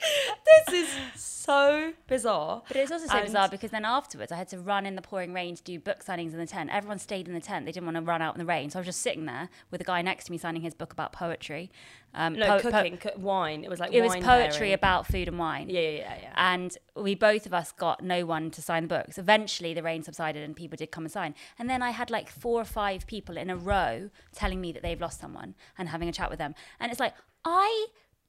[0.68, 2.62] this is so bizarre.
[2.68, 5.02] But it's also so And- bizarre because then afterwards I had to run in the
[5.02, 6.70] pouring rain do book signings in the tent.
[6.72, 7.66] Everyone stayed in the tent.
[7.66, 8.70] They didn't want to run out in the rain.
[8.70, 10.92] So I was just sitting there with a guy next to me signing his book
[10.92, 11.70] about poetry.
[12.14, 13.64] Um, No, po- po- cooking, co- wine.
[13.64, 14.72] It was like it was poetry pairing.
[14.74, 15.68] about food and wine.
[15.68, 16.32] Yeah, yeah, yeah, yeah.
[16.36, 19.18] And we both of us got no one to sign the books.
[19.18, 21.34] Eventually, the rain subsided and people did come and sign.
[21.58, 24.82] And then I had like four or five people in a row telling me that
[24.82, 26.54] they've lost someone and having a chat with them.
[26.80, 27.86] And it's like, I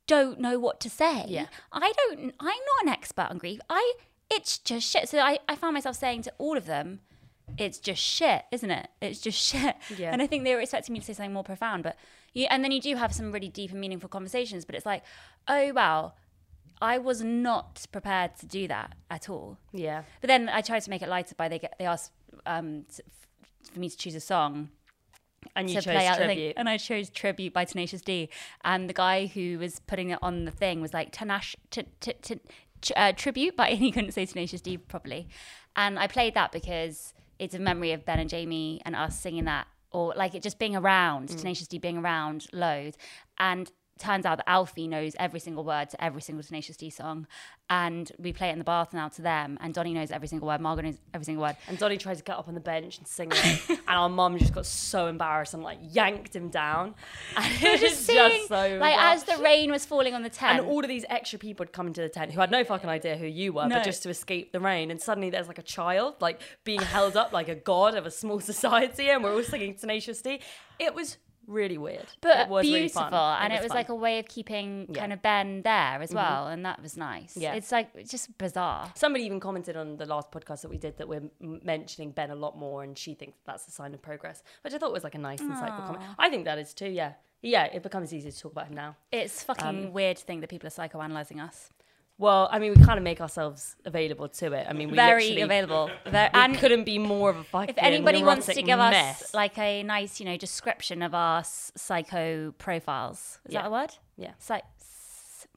[0.07, 1.25] don't know what to say.
[1.27, 1.45] Yeah.
[1.71, 3.59] I don't, I'm not an expert on grief.
[3.69, 3.93] I,
[4.31, 5.07] it's just shit.
[5.07, 6.99] So I, I found myself saying to all of them,
[7.57, 8.87] it's just shit, isn't it?
[9.01, 9.75] It's just shit.
[9.97, 10.11] Yeah.
[10.11, 11.95] And I think they were expecting me to say something more profound, but
[12.33, 15.03] you, and then you do have some really deep and meaningful conversations, but it's like,
[15.47, 16.13] oh wow,
[16.81, 19.57] I was not prepared to do that at all.
[19.73, 20.03] yeah.
[20.21, 22.11] But then I tried to make it lighter by they get, they asked
[22.45, 24.69] um, t- f- for me to choose a song
[25.55, 26.53] And you chose play out the tribute.
[26.57, 28.29] and I chose "Tribute" by Tenacious D.
[28.63, 32.13] And the guy who was putting it on the thing was like "Tenash t- t-
[32.21, 32.39] t-
[32.81, 35.27] t- uh, tribute," but he couldn't say Tenacious D properly.
[35.75, 39.45] And I played that because it's a memory of Ben and Jamie and us singing
[39.45, 41.37] that, or like it just being around, mm.
[41.37, 42.97] Tenacious D being around loads.
[43.37, 47.27] And turns out that Alfie knows every single word to every single Tenacious D song,
[47.69, 49.57] and we play it in the bath now to them.
[49.61, 51.55] And Donnie knows every single word, Margot knows every single word.
[51.67, 54.37] And Donnie tries to get up on the bench and sing it, and our mum
[54.37, 56.95] just got so embarrassed and like yanked him down.
[57.37, 60.59] And it was Just just, so like as the rain was falling on the tent.
[60.61, 62.89] and all of these extra people had come into the tent who had no fucking
[62.89, 63.75] idea who you were, No.
[63.75, 64.91] but just to escape the rain.
[64.91, 68.11] And suddenly there's like a child like being held up like a god of a
[68.11, 70.39] small society, and we're all singing Tenacious D.
[70.79, 71.17] It was
[71.49, 73.41] really weird, but it was really beautiful fun.
[73.43, 73.77] and it was, fun.
[73.77, 74.99] like a way of keeping Yeah.
[75.01, 77.53] kind of ben there as well and that was nice Yeah.
[77.53, 80.97] it's like it's just bizarre Somebody even commented on the last podcast that we did
[80.97, 84.43] that we're mentioning Ben a lot more, and she thinks that's a sign of progress,
[84.63, 86.03] which I thought was like a nice, insightful comment.
[86.17, 86.89] I think that is too.
[86.89, 87.65] Yeah, yeah.
[87.65, 88.95] It becomes easier to talk about him now.
[89.11, 91.71] it's fucking Um, weird to think that people are psychoanalyzing us
[92.19, 94.67] Well, I mean, we kind of make ourselves available to it.
[94.69, 97.77] I mean, we very available Very- We and couldn't be more of a fucking if
[97.77, 99.21] anybody wants to give mess.
[99.23, 103.61] us like a nice you know description of our s- psycho profiles is Yeah.
[103.61, 104.33] that a word Yeah.
[104.37, 105.47] Psy- s-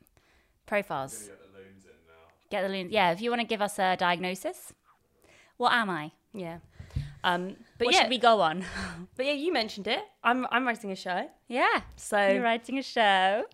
[0.66, 1.18] profiles.
[1.28, 2.28] Get the loons in now.
[2.50, 2.92] Get the loons.
[2.92, 4.72] Yeah, if you want to give us a diagnosis,
[5.56, 6.12] what am I?
[6.32, 6.58] Yeah.
[7.24, 8.64] Um, but what yeah, should we go on?
[9.16, 10.00] but yeah, you mentioned it.
[10.22, 11.28] I'm I'm writing a show.
[11.48, 11.80] yeah.
[11.96, 13.44] So You're writing a show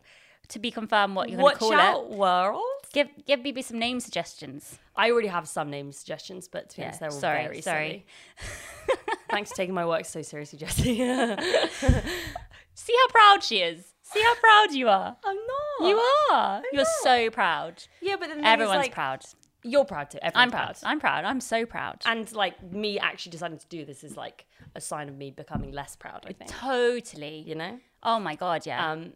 [0.48, 2.10] to be confirmed what you're going to watch call out, it.
[2.16, 2.77] world.
[2.98, 4.76] Give give BB some name suggestions.
[4.96, 7.60] I already have some name suggestions, but to be Yeah, honest, they're all sorry, very
[7.60, 8.06] sorry.
[8.36, 8.96] silly.
[9.30, 10.96] Thanks for taking my work so seriously, Jessie.
[12.74, 13.94] See how proud she is.
[14.02, 15.16] See how proud you are.
[15.24, 15.88] I'm not.
[15.88, 15.96] You
[16.32, 16.62] are.
[16.72, 16.92] You're not.
[17.02, 17.84] so proud.
[18.00, 19.22] Yeah, but then Everyone's like, proud.
[19.62, 20.18] You're proud too.
[20.22, 20.90] I'm Everyone's proud.
[20.90, 21.24] I'm proud.
[21.24, 22.02] I'm so proud.
[22.04, 25.70] And like me actually deciding to do this is like a sign of me becoming
[25.70, 26.24] less proud.
[26.26, 26.50] I think.
[26.50, 27.44] Totally.
[27.46, 27.78] You know.
[28.02, 28.90] Oh my god, yeah.
[28.90, 29.12] Um,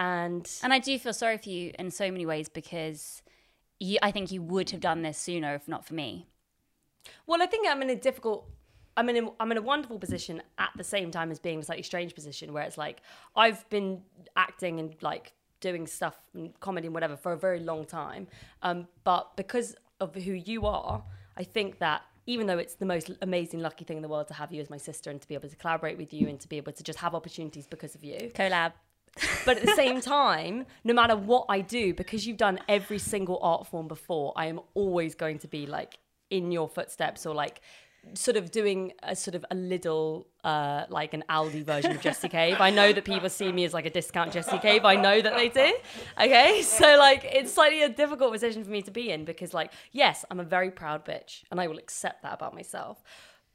[0.00, 3.22] and and I do feel sorry for you in so many ways because
[3.78, 6.26] you, I think you would have done this sooner if not for me.
[7.26, 8.48] Well, I think I'm in a difficult.
[8.96, 11.62] I'm in a, I'm in a wonderful position at the same time as being a
[11.62, 13.02] slightly strange position where it's like
[13.36, 14.02] I've been
[14.36, 18.26] acting and like doing stuff and comedy and whatever for a very long time.
[18.62, 21.04] Um, but because of who you are,
[21.36, 24.34] I think that even though it's the most amazing, lucky thing in the world to
[24.34, 26.48] have you as my sister and to be able to collaborate with you and to
[26.48, 28.72] be able to just have opportunities because of you, Collab.
[29.44, 33.38] But at the same time, no matter what I do, because you've done every single
[33.42, 35.98] art form before, I am always going to be like
[36.30, 37.60] in your footsteps or like
[38.14, 42.30] sort of doing a sort of a little uh like an Aldi version of Jessie
[42.30, 42.56] Cave.
[42.58, 44.86] I know that people see me as like a discount Jessie Cave.
[44.86, 45.74] I know that they do.
[46.18, 46.62] Okay.
[46.62, 50.24] So like it's slightly a difficult position for me to be in because like yes,
[50.30, 53.02] I'm a very proud bitch and I will accept that about myself.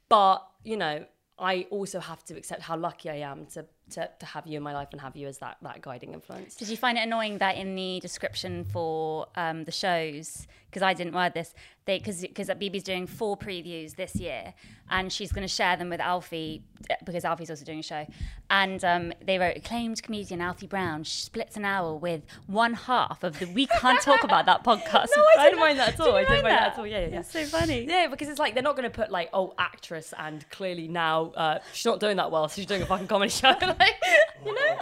[0.08, 1.04] But, you know,
[1.38, 4.62] I also have to accept how lucky I am to to, to have you in
[4.62, 6.56] my life and have you as that that guiding influence.
[6.56, 10.94] Did you find it annoying that in the description for um, the shows, because I
[10.94, 11.54] didn't word this,
[11.86, 14.54] they because because BB's doing four previews this year,
[14.90, 16.62] and she's going to share them with Alfie
[17.04, 18.06] because Alfie's also doing a show,
[18.50, 23.38] and um, they wrote acclaimed comedian Alfie Brown splits an hour with one half of
[23.38, 25.08] the we can't talk about that podcast.
[25.16, 26.16] No, I didn't mind that at all.
[26.16, 26.72] I you didn't mind that that?
[26.72, 26.86] at all.
[26.86, 27.20] Yeah, yeah, yeah.
[27.20, 27.86] It's so funny.
[27.88, 31.26] Yeah, because it's like they're not going to put like oh actress and clearly now
[31.36, 33.54] uh, she's not doing that well, so she's doing a fucking comedy show.
[33.78, 33.94] Like,
[34.46, 34.78] you know?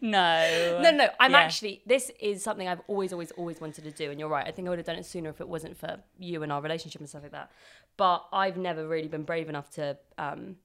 [0.00, 1.08] No, No, no.
[1.20, 1.38] I'm Yeah.
[1.38, 1.82] actually.
[1.86, 4.10] This is something I've always, always, always wanted to do.
[4.10, 4.46] And you're right.
[4.46, 6.60] I think I would have done it sooner if it wasn't for you and our
[6.60, 7.50] relationship and stuff like that.
[7.96, 10.56] But I've never really been brave enough to, um,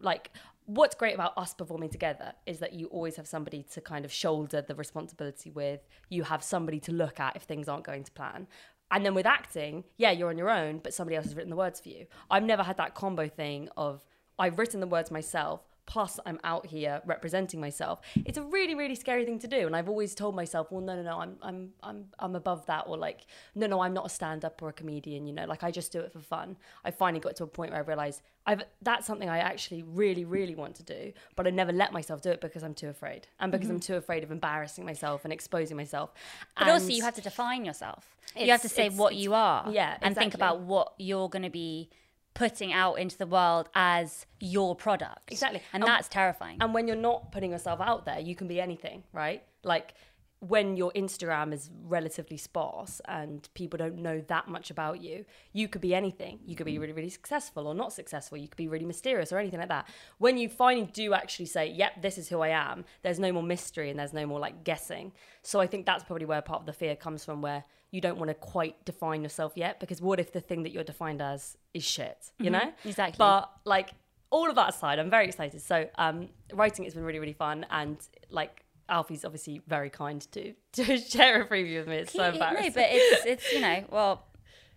[0.00, 0.30] like.
[0.66, 4.10] What's great about us performing together is that you always have somebody to kind of
[4.10, 5.80] shoulder the responsibility with.
[6.08, 8.46] You have somebody to look at if things aren't going to plan.
[8.90, 11.56] And then with acting, yeah, you're on your own, but somebody else has written the
[11.56, 12.06] words for you.
[12.30, 14.02] I've never had that combo thing of
[14.38, 18.00] I've written the words myself, plus I'm out here representing myself.
[18.24, 19.66] It's a really, really scary thing to do.
[19.66, 22.84] And I've always told myself, well, no, no, no, I'm I'm I'm I'm above that,
[22.86, 25.70] or like, no, no, I'm not a stand-up or a comedian, you know, like I
[25.70, 26.56] just do it for fun.
[26.84, 30.24] I finally got to a point where I realized I've that's something I actually really,
[30.24, 33.26] really want to do, but I never let myself do it because I'm too afraid.
[33.40, 33.92] And because I'm mm-hmm.
[33.92, 36.12] too afraid of embarrassing myself and exposing myself.
[36.58, 38.14] But also, you have to define yourself.
[38.36, 39.70] You have to say what you are.
[39.70, 41.90] yeah, And think about what you're going to be
[42.34, 45.30] putting out into the world as your product.
[45.30, 45.62] Exactly.
[45.72, 46.58] And And- that's terrifying.
[46.60, 49.42] And when you're not putting yourself out there, you can be anything, right?
[49.62, 49.94] Like
[50.40, 55.68] when your Instagram is relatively sparse and people don't know that much about you, you
[55.68, 56.38] could be anything.
[56.44, 56.80] You could be mm.
[56.80, 58.36] really, really successful or not successful.
[58.36, 59.88] You could be really mysterious or anything like that.
[60.18, 63.42] When you finally do actually say, yep, this is who I am, there's no more
[63.42, 65.12] mystery and there's no more like guessing.
[65.42, 68.18] So I think that's probably where part of the fear comes from, where you don't
[68.18, 69.78] want to quite define yourself yet.
[69.78, 72.72] Because what if the thing that you're defined as is shit, you know?
[72.84, 73.16] exactly.
[73.18, 73.90] But like
[74.30, 75.62] all of that aside, I'm very excited.
[75.62, 77.96] So um, writing has been really, really fun, and
[78.30, 81.96] like Alfie's obviously very kind to to share a preview with me.
[81.98, 84.26] It's so no, but it's, it's, you know, well,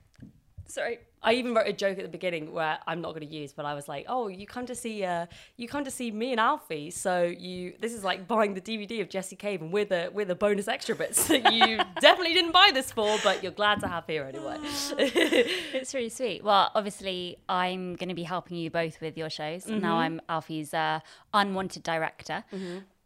[0.68, 1.00] sorry.
[1.24, 3.66] I even wrote a joke at the beginning where I'm not going to use, but
[3.66, 5.26] I was like, "Oh, you come to see, uh,
[5.56, 9.02] you come to see me and Alfie, so you this is like buying the DVD
[9.02, 12.52] of Jessie Cave, and we're the we're the bonus extra bits that you definitely didn't
[12.52, 14.58] buy this for, but you're glad to have here anyway."
[15.78, 16.44] It's really sweet.
[16.44, 19.66] Well, obviously, I'm going to be helping you both with your shows.
[19.66, 19.80] Mm-hmm.
[19.80, 21.00] Now I'm Alfie's uh,
[21.34, 22.44] unwanted director.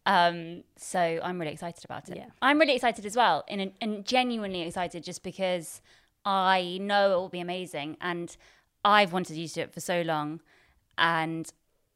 [0.05, 2.17] Um, so I'm really excited about it.
[2.17, 2.25] Yeah.
[2.41, 5.81] I'm really excited as well, and, and genuinely excited just because
[6.25, 8.35] I know it will be amazing, and
[8.85, 10.41] I've wanted you to do it for so long,
[10.97, 11.51] and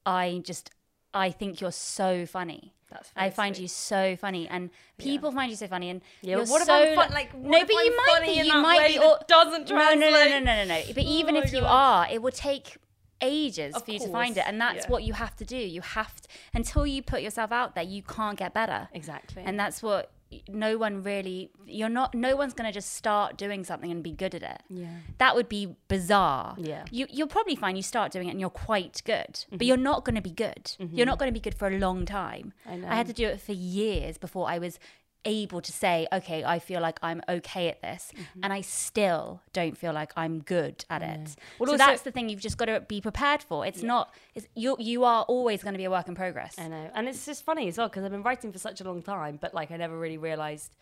[0.06, 0.72] I just
[1.14, 2.74] I think you're so funny.
[2.92, 3.64] That's I find sweet.
[3.64, 5.90] you so funny, and people find you so funny.
[5.90, 8.32] And Yeah, you're what if so I'm fun- like, no, but you might be.
[8.34, 9.00] You might be.
[9.00, 10.82] Or, doesn't no, no, no, no, no, no, no.
[10.94, 12.06] But oh even my if you God.
[12.08, 12.78] are, it will take
[13.22, 14.92] ages Of for you to find it, and that's yeah.
[14.92, 15.58] what you have to do.
[15.58, 17.84] You have to until you put yourself out there.
[17.84, 18.88] You can't get better.
[18.94, 19.44] exactly.
[19.46, 20.12] And that's what
[20.50, 21.52] no one really.
[21.65, 22.13] You're not.
[22.13, 24.62] No one's going to just start doing something and be good at it.
[24.69, 24.88] yeah.
[25.17, 26.56] That would be bizarre.
[26.58, 26.86] Yeah.
[26.91, 29.58] You, you'll probably find you start doing it and you're quite good, Mm-hmm.
[29.58, 30.76] but you're not going to be good.
[30.80, 32.54] You're not going to be good for a long time.
[32.65, 32.88] I know.
[32.88, 34.80] I had to do it for years before I was
[35.26, 38.40] able to say, okay, I feel like I'm okay at this, Mm-hmm.
[38.44, 41.36] and I still don't feel like I'm good at it.
[41.60, 43.66] Well, so also- that's the thing you've just got to be prepared for.
[43.66, 44.14] It's not.
[44.36, 46.56] It's, you you are always going to be a work in progress.
[46.58, 48.84] I know, and it's just funny as well because I've been writing for such a
[48.84, 50.76] long time, but like I never really realized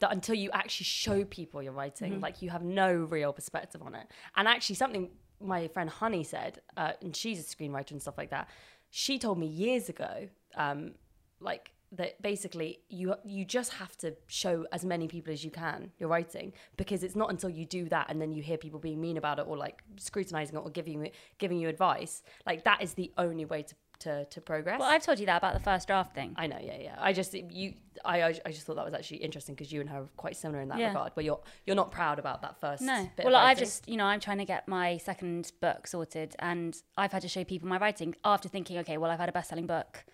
[0.00, 3.94] that until you actually show people you're writing, like you have no real perspective on
[3.94, 4.06] it.
[4.36, 5.08] And actually, something
[5.40, 8.48] my friend Honey said, uh, and she's a screenwriter and stuff like that.
[8.90, 10.92] She told me years ago, um,
[11.40, 15.92] like that basically you you just have to show as many people as you can
[15.98, 19.00] you're writing because it's not until you do that and then you hear people being
[19.00, 22.82] mean about it or like scrutinizing it or giving you giving you advice like that
[22.82, 25.60] is the only way to to, to progress well, I've told you that about the
[25.60, 26.34] first draft thing.
[26.36, 26.96] I know, yeah, yeah.
[26.98, 27.72] I just you,
[28.04, 30.60] I, I just thought that was actually interesting because you and her are quite similar
[30.60, 30.88] in that Yeah.
[30.88, 31.12] regard.
[31.14, 32.82] Where you're you're not proud about that first.
[32.82, 33.08] No.
[33.16, 36.76] Bit Well, I've just, you know, I'm trying to get my second book sorted and
[36.98, 39.48] I've had to show people my writing after thinking, okay, well, I've had a best
[39.48, 40.04] selling book.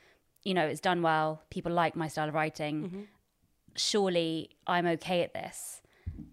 [0.44, 1.42] You know, it's done well.
[1.50, 2.82] People like my style of writing.
[2.82, 3.00] Mm-hmm.
[3.76, 5.80] Surely I'm okay at this.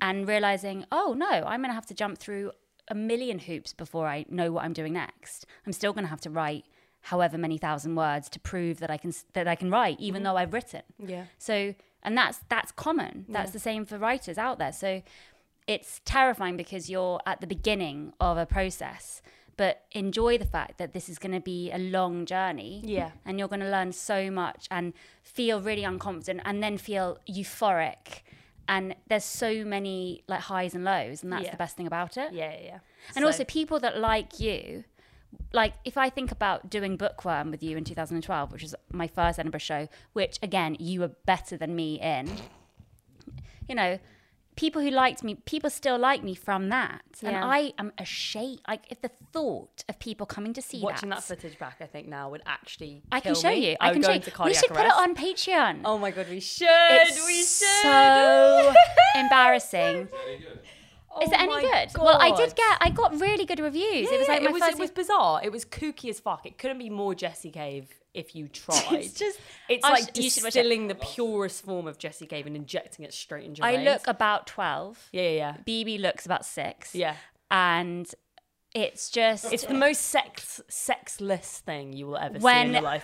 [0.01, 2.51] And realizing, oh, no, I'm going to have to jump through
[2.89, 5.45] a million hoops before I know what I'm doing next.
[5.65, 6.65] I'm still going to have to write
[7.01, 10.35] however many thousand words to prove that I can that I can write even though
[10.35, 10.81] I've written.
[10.97, 11.25] yeah.
[11.37, 13.25] So, and that's that's common.
[13.29, 13.53] That's Yeah.
[13.53, 14.73] the same for writers out there.
[14.73, 15.01] So,
[15.65, 19.21] it's terrifying because you're at the beginning of a process,
[19.59, 22.81] but enjoy the fact that this is going to be a long journey.
[22.85, 23.11] Yeah.
[23.25, 28.21] And you're going to learn so much and feel really unconfident and then feel euphoric.
[28.69, 31.51] And there's so many like highs and lows, and that's Yeah.
[31.51, 32.31] the best thing about it.
[32.31, 32.79] Yeah, yeah, yeah.
[33.15, 34.85] And So- also people that like you,
[35.51, 39.39] like if I think about doing Bookworm with you in 2012, which was my first
[39.39, 42.29] Edinburgh show, which again you were better than me in.
[43.67, 43.99] You know,
[44.59, 48.59] people who liked me, people still like me from that, and I am ashamed.
[48.67, 51.85] Like if the thought of people coming to see watching that that, footage back, I
[51.85, 53.01] think now would actually.
[53.09, 53.71] I can show me.
[53.71, 53.77] you.
[53.79, 54.15] I would can show you.
[54.15, 55.81] into We cardiac should put it on Patreon.
[55.85, 56.67] Oh my god, we should.
[56.69, 57.83] it's we should.
[57.83, 58.73] so
[59.15, 60.09] embarrassing.
[61.15, 61.23] Good.
[61.23, 61.91] Is it Oh any good?
[62.01, 62.77] Well, I did get.
[62.81, 64.07] I got really good reviews.
[64.09, 64.73] Yeah, it was like yeah, my it was, first.
[64.73, 65.41] it was bizarre.
[65.43, 66.45] It was kooky as fuck.
[66.45, 68.93] It couldn't be more Jessie Cave if you tried.
[68.93, 70.63] It's just- it's I like sh- you should watch it.
[70.63, 73.85] distilling the purest form of Jessie Cave and injecting it straight into your I veins.
[73.85, 75.09] look about twelve.
[75.11, 76.93] Yeah, yeah, BB looks about six.
[76.95, 77.15] yeah.
[77.51, 78.13] And
[78.75, 82.81] it's just It's the most sex sexless thing you will ever see When- in your
[82.83, 83.03] life.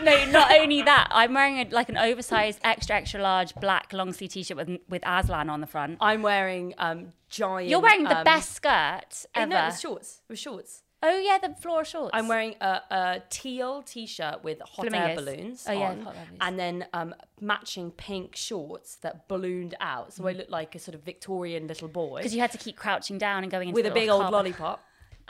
[0.04, 4.12] no, not only that, I'm wearing a, like an oversized, extra extra large black long
[4.12, 5.98] sleeve t-shirt with with Aslan on the front.
[6.00, 7.68] I'm wearing um giant.
[7.68, 9.50] You're wearing the um, best skirt eh, ever.
[9.50, 10.20] No, it was shorts.
[10.28, 10.82] It was shorts.
[11.02, 12.10] oh yeah, the floor shorts.
[12.14, 16.24] I'm wearing a, a teal t-shirt with hot air balloons Oh, yeah, on, hot air
[16.26, 16.38] balloons.
[16.42, 20.94] and then um, matching pink shorts that ballooned out, so I look like a sort
[20.94, 23.90] of Victorian little boy because you had to keep crouching down and going into with
[23.90, 24.84] a big old lollipop.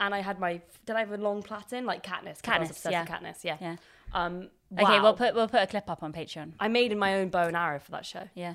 [0.04, 2.42] And I had my did I have a long platin like Katniss?
[2.42, 3.06] 'cause I was Katniss, yeah.
[3.06, 3.56] Katniss, yeah.
[3.60, 3.76] Yeah.
[4.12, 6.54] Um, Okay, we'll put we'll put a clip up on Patreon.
[6.58, 8.24] I made in my own bow and arrow for that show.
[8.34, 8.54] Yeah.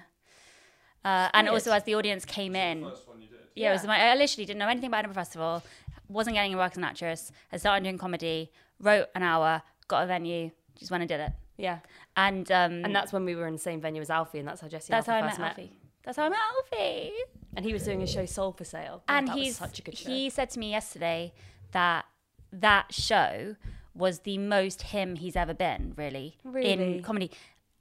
[1.05, 3.37] Uh, and also, as the audience came in, First one you did.
[3.55, 5.63] Yeah, it was my, I literally didn't know anything about Edinburgh Festival,
[6.09, 10.03] wasn't getting any work as an actress, had started doing comedy, wrote an hour, got
[10.03, 11.31] a venue, just went and did it.
[11.57, 11.79] Yeah,
[12.15, 14.61] And um, and that's when we were in the same venue as Alfie, and that's
[14.61, 14.91] how Jessie.
[14.91, 15.77] that's and how I Alfie met first Alfie.
[16.03, 17.11] That's how I met Alfie.
[17.57, 19.97] And he was doing a show Soul for Sale, And that he's such a good
[19.97, 20.09] show.
[20.09, 21.33] he said to me yesterday
[21.71, 22.05] that
[22.53, 23.55] that show
[23.95, 26.71] was the most him he's ever been, really, Really?
[26.71, 27.31] in comedy.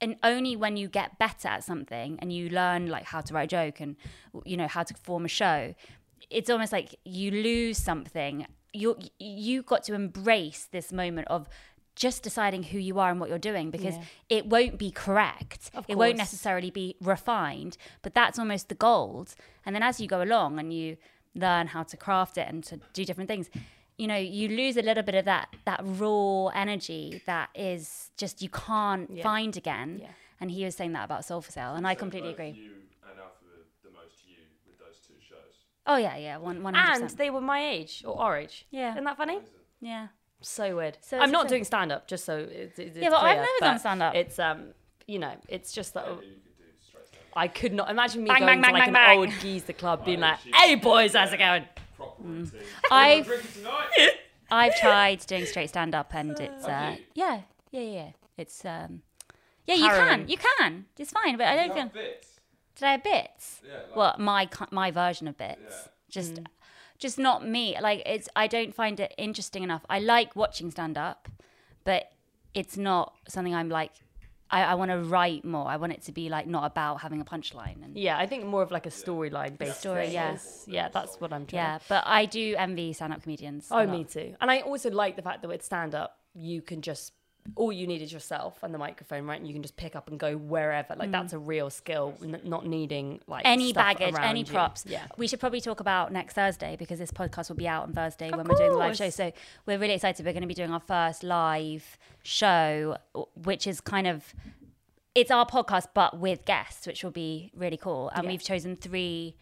[0.01, 3.43] And only when you get better at something and you learn like how to write
[3.53, 3.95] a joke and
[4.45, 5.75] you know how to form a show,
[6.31, 8.47] it's almost like you lose something.
[8.73, 11.47] You you got to embrace this moment of
[12.05, 14.03] just deciding who you are and what you're doing because Yeah.
[14.37, 15.71] it won't be correct.
[15.73, 19.27] Of It won't necessarily be refined, but that's almost the gold.
[19.65, 20.97] And then as you go along and you
[21.33, 23.49] learn how to craft it and to do different things,
[23.97, 28.41] you know, you lose a little bit of that that raw energy that is just
[28.43, 29.23] you can't Yeah.
[29.23, 29.89] find again.
[30.03, 30.11] Yeah.
[30.39, 32.51] And he was saying that about Soul for Sale, and I completely agree.
[32.51, 32.73] You
[33.09, 35.55] and Alfie were the most you with those two shows.
[35.87, 37.17] Oh yeah, yeah, one one hundred and percent.
[37.17, 38.67] they were my age or our age.
[38.69, 38.91] Yeah.
[38.91, 39.39] isn't that funny?
[39.81, 40.07] Yeah.
[40.41, 40.97] So weird.
[41.01, 43.47] So I'm not just doing stand up, just so it's, it's Yeah, but I've clear,
[43.61, 44.15] never done stand-up.
[44.15, 44.67] It's um,
[45.07, 48.23] you know, it's just that Maybe you could do straight stand I could not imagine
[48.23, 49.19] me Bang, going bang, to bang, like bang, an bang.
[49.19, 51.63] old geezer club, being like, "Hey boys, how's it going?"
[51.97, 52.23] proper.
[52.23, 52.51] I've-
[52.91, 54.09] I've drinking tonight.
[54.51, 58.09] I've tried doing straight stand up, and it's uh, yeah, yeah, yeah.
[58.37, 59.01] It's um,
[59.65, 60.19] yeah, you Harrowing.
[60.21, 60.85] can, you can.
[60.97, 61.81] It's fine, but I don't You feel.
[61.83, 62.27] have bits.
[62.75, 63.61] Did I have bits?
[63.67, 63.73] Yeah.
[63.87, 65.87] Like, Well, my my version of bits, Yeah.
[66.09, 66.45] just Mm.
[66.99, 67.77] Just not me.
[67.81, 69.85] Like it's I don't find it interesting enough.
[69.89, 71.27] I like watching stand up,
[71.83, 72.11] but
[72.53, 73.91] it's not something I'm like.
[74.49, 75.67] I, I want to write more.
[75.67, 78.45] I want it to be like not about having a punchline and Yeah, I think
[78.45, 80.37] more of like a storyline based Story, thing yeah.
[80.67, 81.63] yeah, that's what I'm trying.
[81.63, 81.79] yeah.
[81.89, 83.67] But I do envy stand up comedians.
[83.69, 84.37] Oh, me too.
[84.39, 87.11] And I also like the fact that with stand up, you can just
[87.55, 89.39] all you need is yourself and the microphone, right?
[89.39, 90.95] And you can just pick up and go wherever.
[90.95, 93.49] Like that's a real skill, n- not needing like Mm.
[93.49, 94.45] any baggage, any you.
[94.45, 94.83] props.
[94.85, 95.05] Yeah.
[95.17, 98.29] We should probably talk about next Thursday because this podcast will be out on Thursday
[98.31, 99.09] when we're doing the live show.
[99.09, 99.31] So
[99.65, 100.25] we're really excited.
[100.25, 102.97] We're going to be doing our first live show,
[103.35, 104.33] which is kind of
[105.15, 108.09] it's our podcast but with guests, which will be really cool.
[108.13, 108.31] And Yeah.
[108.31, 109.35] we've chosen three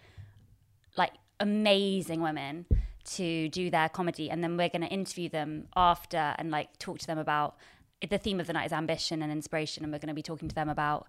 [0.95, 2.65] like amazing women
[3.03, 6.97] to do their comedy and then we're going to interview them after and like talk
[6.99, 7.55] to them about
[8.09, 10.47] the theme of the night is ambition and inspiration and we're going to be talking
[10.49, 11.07] to them about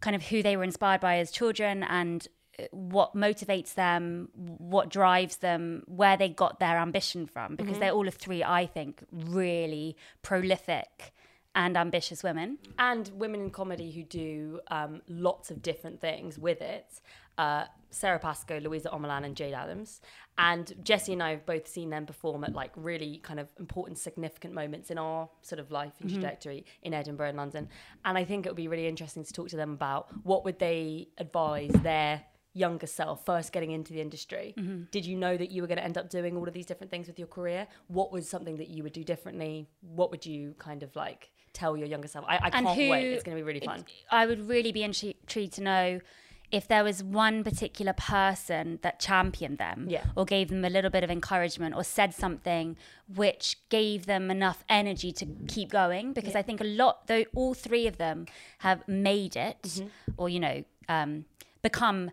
[0.00, 4.88] kind of who they were inspired by as children and uh, what motivates them, what
[4.88, 9.02] drives them, where they got their ambition from, because they're all of three, I think,
[9.10, 11.12] really prolific
[11.54, 12.58] and ambitious women.
[12.78, 17.00] and women in comedy who do um, lots of different things with it.
[17.38, 20.00] Uh, Sara Pascoe, Luisa Omielan, and Jayde Adams.
[20.36, 23.98] And Jessie and I have both seen them perform at like really kind of important,
[23.98, 27.68] significant moments in our sort of life and trajectory in Edinburgh and London.
[28.04, 30.58] And I think it would be really interesting to talk to them about what would
[30.58, 34.54] they advise their younger self first getting into the industry.
[34.90, 36.90] Did you know that you were going to end up doing all of these different
[36.90, 37.68] things with your career?
[37.86, 39.68] What was something that you would do differently?
[39.82, 42.24] What would you kind of like tell your younger self?
[42.28, 43.06] I, I can't who- wait.
[43.12, 43.84] It's going to be really fun.
[44.10, 46.00] I would really be intrigued to know
[46.50, 50.04] if there was one particular person that championed them Yeah.
[50.16, 52.76] or gave them a little bit of encouragement or said something
[53.12, 57.54] which gave them enough energy to keep going because I think a lot though all
[57.54, 58.26] three of them
[58.58, 59.88] have made it Mm-hmm.
[60.16, 61.24] or you know um,
[61.62, 62.10] become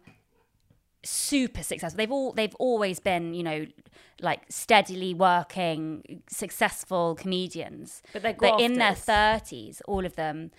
[1.03, 1.97] super successful.
[1.97, 3.65] They've all they've always been, you know,
[4.21, 8.03] like steadily working, successful comedians.
[8.13, 10.51] But they're but in their thirties, all of them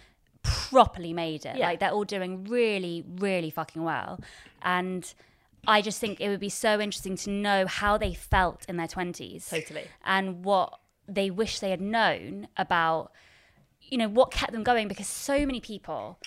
[0.42, 1.56] properly made it.
[1.56, 1.66] Yeah.
[1.66, 4.20] Like they're all doing really, really fucking well.
[4.62, 5.12] And
[5.66, 8.88] I just think it would be so interesting to know how they felt in their
[8.88, 9.48] twenties.
[9.48, 9.84] Totally.
[10.04, 13.12] And what they wish they had known about,
[13.82, 16.18] you know, what kept them going because so many people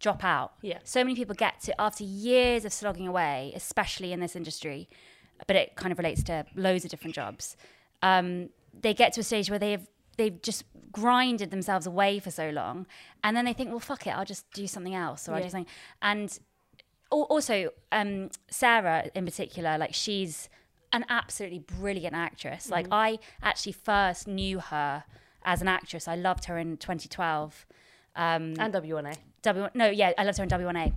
[0.00, 0.52] drop out.
[0.60, 0.78] Yeah.
[0.84, 4.88] So many people get to after years of slogging away, especially in this industry,
[5.46, 7.56] but it kind of relates to loads of different jobs.
[8.02, 12.50] Um, they get to a stage where they've they've just grinded themselves away for so
[12.50, 12.86] long,
[13.22, 15.48] and then they think, well, fuck it, I'll just do something else, or I'll do
[15.50, 15.72] something.
[16.02, 16.38] And
[17.10, 20.48] also, um, Sara in particular, like she's
[20.92, 22.70] an absolutely brilliant actress.
[22.70, 25.04] Like I actually first knew her
[25.44, 26.08] as an actress.
[26.08, 27.66] I loved her in 2012.
[28.16, 30.92] Um, and w1a W no, yeah, I loved her in W1A.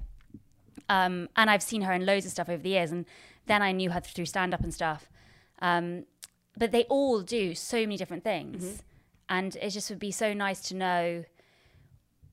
[0.90, 3.06] Um, and I've seen her in loads of stuff over the years, and
[3.48, 5.10] then I knew her through stand up and stuff.
[5.60, 6.06] Um,
[6.56, 8.84] but they all do so many different things,
[9.30, 11.24] and it just would be so nice to know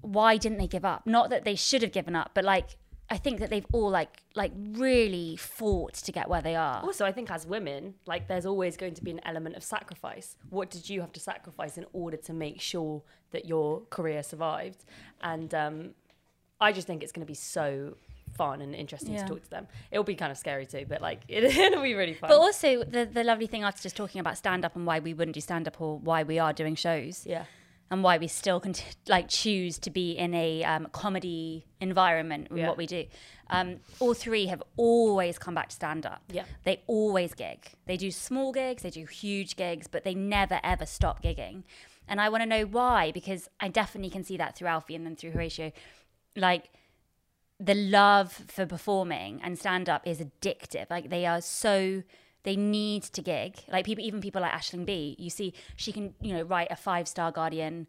[0.00, 1.06] why didn't they give up?
[1.06, 2.76] Not that they should have given up, but like
[3.10, 6.80] I think that they've all like like really fought to get where they are.
[6.82, 10.36] also i think as women like there's always going to be an element of sacrifice
[10.50, 14.84] what did you have to sacrifice in order to make sure that your career survived
[15.22, 15.90] and um,
[16.60, 17.94] i just think it's going to be so
[18.34, 19.22] fun and interesting Yeah.
[19.22, 21.94] to talk to them it'll be kind of scary too but like it, it'll be
[21.94, 24.86] really fun But also the the lovely thing after just talking about stand up and
[24.86, 27.24] why we wouldn't do stand up or why we are doing shows.
[27.26, 27.44] yeah
[27.90, 32.56] and why we still cont- like choose to be in a um, comedy environment in
[32.56, 32.68] Yeah.
[32.68, 33.04] what we do.
[33.50, 36.22] Um, all three have always come back to stand up.
[36.32, 36.44] Yeah.
[36.64, 37.58] They always gig.
[37.84, 41.62] They do small gigs, they do huge gigs, but they never ever stop gigging.
[42.08, 45.04] And I want to know why because I definitely can see that through Alfie and
[45.06, 45.70] then through Horatio.
[46.36, 46.70] Like
[47.60, 50.90] the love for performing and stand up is addictive.
[50.90, 52.02] Like they are so
[52.42, 53.56] they need to gig.
[53.68, 56.76] Like people, even people like Aisling Bea, you see, she can you know write a
[56.76, 57.86] five star Guardian,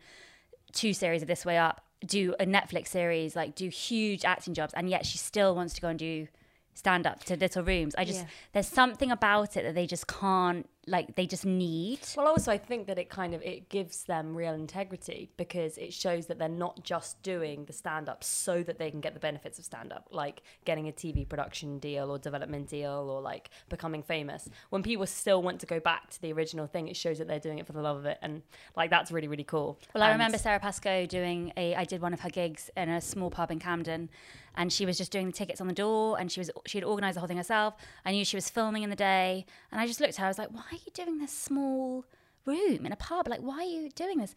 [0.71, 4.73] two series of This Way Up, do a Netflix series, like do huge acting jobs,
[4.73, 6.27] and yet she still wants to go and do
[6.75, 7.95] stand up to little rooms.
[7.97, 8.27] I just Yeah.
[8.53, 11.99] there's something about it that they just can't like they just need.
[12.15, 15.93] Well, also, I think that it kind of it gives them real integrity because it
[15.93, 19.19] shows that they're not just doing the stand up so that they can get the
[19.19, 23.49] benefits of stand up, like getting a TV production deal or development deal or like
[23.69, 24.47] becoming famous.
[24.69, 27.39] When people still want to go back to the original thing, it shows that they're
[27.39, 28.43] doing it for the love of it, and
[28.75, 29.79] like that's really really cool.
[29.95, 31.73] Well, I remember Sara Pascoe doing a.
[31.73, 34.09] I did one of her gigs in a small pub in Camden,
[34.55, 36.85] and she was just doing the tickets on the door, and she was she had
[36.85, 37.75] organised the whole thing herself.
[38.05, 40.25] I knew she was filming in the day, and I just looked at her.
[40.25, 42.05] I was like, "Why are you doing this small
[42.45, 43.27] room in a pub?
[43.27, 44.35] Like, why are you doing this?"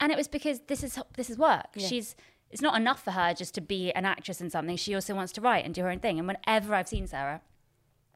[0.00, 1.68] And it was because this is this is work.
[1.88, 2.14] She's
[2.50, 4.76] it's not enough for her just to be an actress in something.
[4.76, 6.18] She also wants to write and do her own thing.
[6.18, 7.40] And whenever I've seen Sara,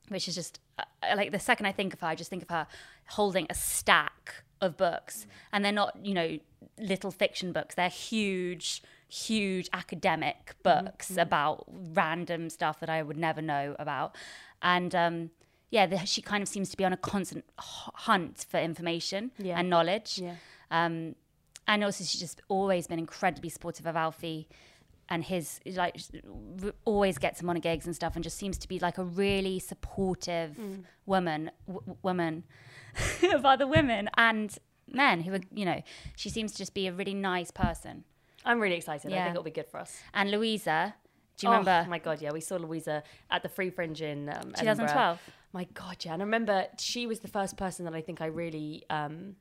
[0.09, 0.85] which is just uh,
[1.17, 2.67] like the second I think of her, I just think of her
[3.09, 6.39] holding a stack of books, and they're not you know
[6.79, 13.43] little fiction books; they're huge, huge academic books about random stuff that I would never
[13.43, 14.17] know about,
[14.63, 15.31] and um,
[15.71, 19.59] yeah, the, she kind of seems to be on a constant hunt for information Yeah.
[19.59, 20.19] and knowledge.
[20.19, 20.35] Yeah.
[20.71, 21.15] Um,
[21.69, 24.49] and also she's just always been incredibly supportive of Alfie
[25.09, 25.97] and his like
[26.85, 29.59] always gets him on gigs and stuff and just seems to be like a really
[29.59, 30.85] supportive Mm.
[31.07, 32.45] woman w- woman
[33.33, 34.59] of other women and
[34.89, 35.83] men who are you know
[36.17, 38.05] she seems to just be a really nice person
[38.45, 39.13] I'm really excited.
[39.13, 39.99] I think it'll be good for us.
[40.15, 40.95] and Luisa
[41.37, 44.29] do you remember Oh my god, yeah, we saw Luisa at the Free Fringe in
[44.29, 44.87] um, Edinburgh.
[44.87, 45.21] 2012
[45.53, 48.27] My god, yeah, and I remember she was the first person that I think I
[48.27, 49.37] really um,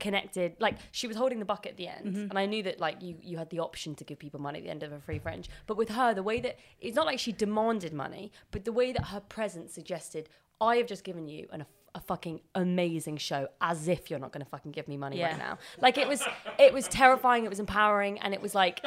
[0.00, 0.56] connected.
[0.60, 2.30] Like she was holding the bucket at the end, Mm-hmm.
[2.30, 4.64] and I knew that like you you had the option to give people money at
[4.64, 5.48] the end of a Free Fringe.
[5.66, 8.92] But with her, the way that it's not like she demanded money, but the way
[8.92, 10.28] that her presence suggested,
[10.60, 11.64] I have just given you an,
[11.96, 15.30] a fucking amazing show, as if you're not going to fucking give me money Yeah.
[15.30, 15.58] right now.
[15.80, 16.22] Like it was,
[16.58, 17.44] it was terrifying.
[17.44, 18.84] It was empowering, and it was like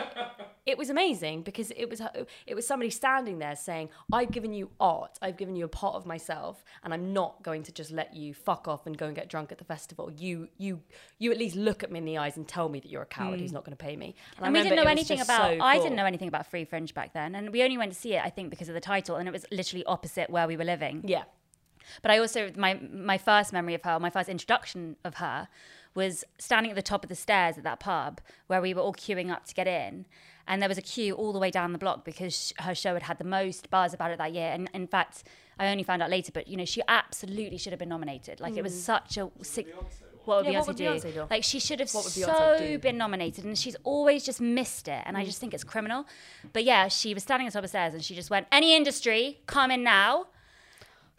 [0.66, 2.01] it was amazing because it was
[2.45, 5.18] it was somebody standing there saying, "I've given you art.
[5.22, 8.34] I've given you a part of myself, and I'm not going to just let you
[8.36, 10.12] fuck off and go and get drunk at the festival.
[10.16, 10.82] You you
[11.18, 13.07] you at least look at me in the eyes and tell me that you're a
[13.07, 14.45] coward who's not going to pay me." Mm.
[14.45, 17.14] and we didn't know anything about so i didn't know anything about free fringe back
[17.14, 19.28] then and we only went to see it i think because of the title and
[19.28, 21.24] it was literally opposite where we were living Yeah,
[22.01, 25.47] But I also my my first memory of her, my first introduction of her,
[25.95, 28.93] was standing at the top of the stairs at that pub where we were all
[28.93, 30.05] queuing up to get in,
[30.47, 33.03] and there was a queue all the way down the block because her show had
[33.03, 34.51] had the most buzz about it that year.
[34.51, 35.23] And in fact,
[35.59, 38.39] I only found out later, but you know, she absolutely should have been nominated.
[38.39, 38.77] Like it was mm.
[38.77, 39.67] such a sick.
[40.25, 40.84] What would Yeah, Beyonce what would do?
[40.86, 41.27] Beyonce do?
[41.30, 45.03] Like she should have so been nominated, and she's always just missed it.
[45.05, 46.05] And I just think it's criminal.
[46.53, 48.75] But yeah, she was standing at the top of stairs, and she just went, "Any
[48.75, 50.27] industry, come in now."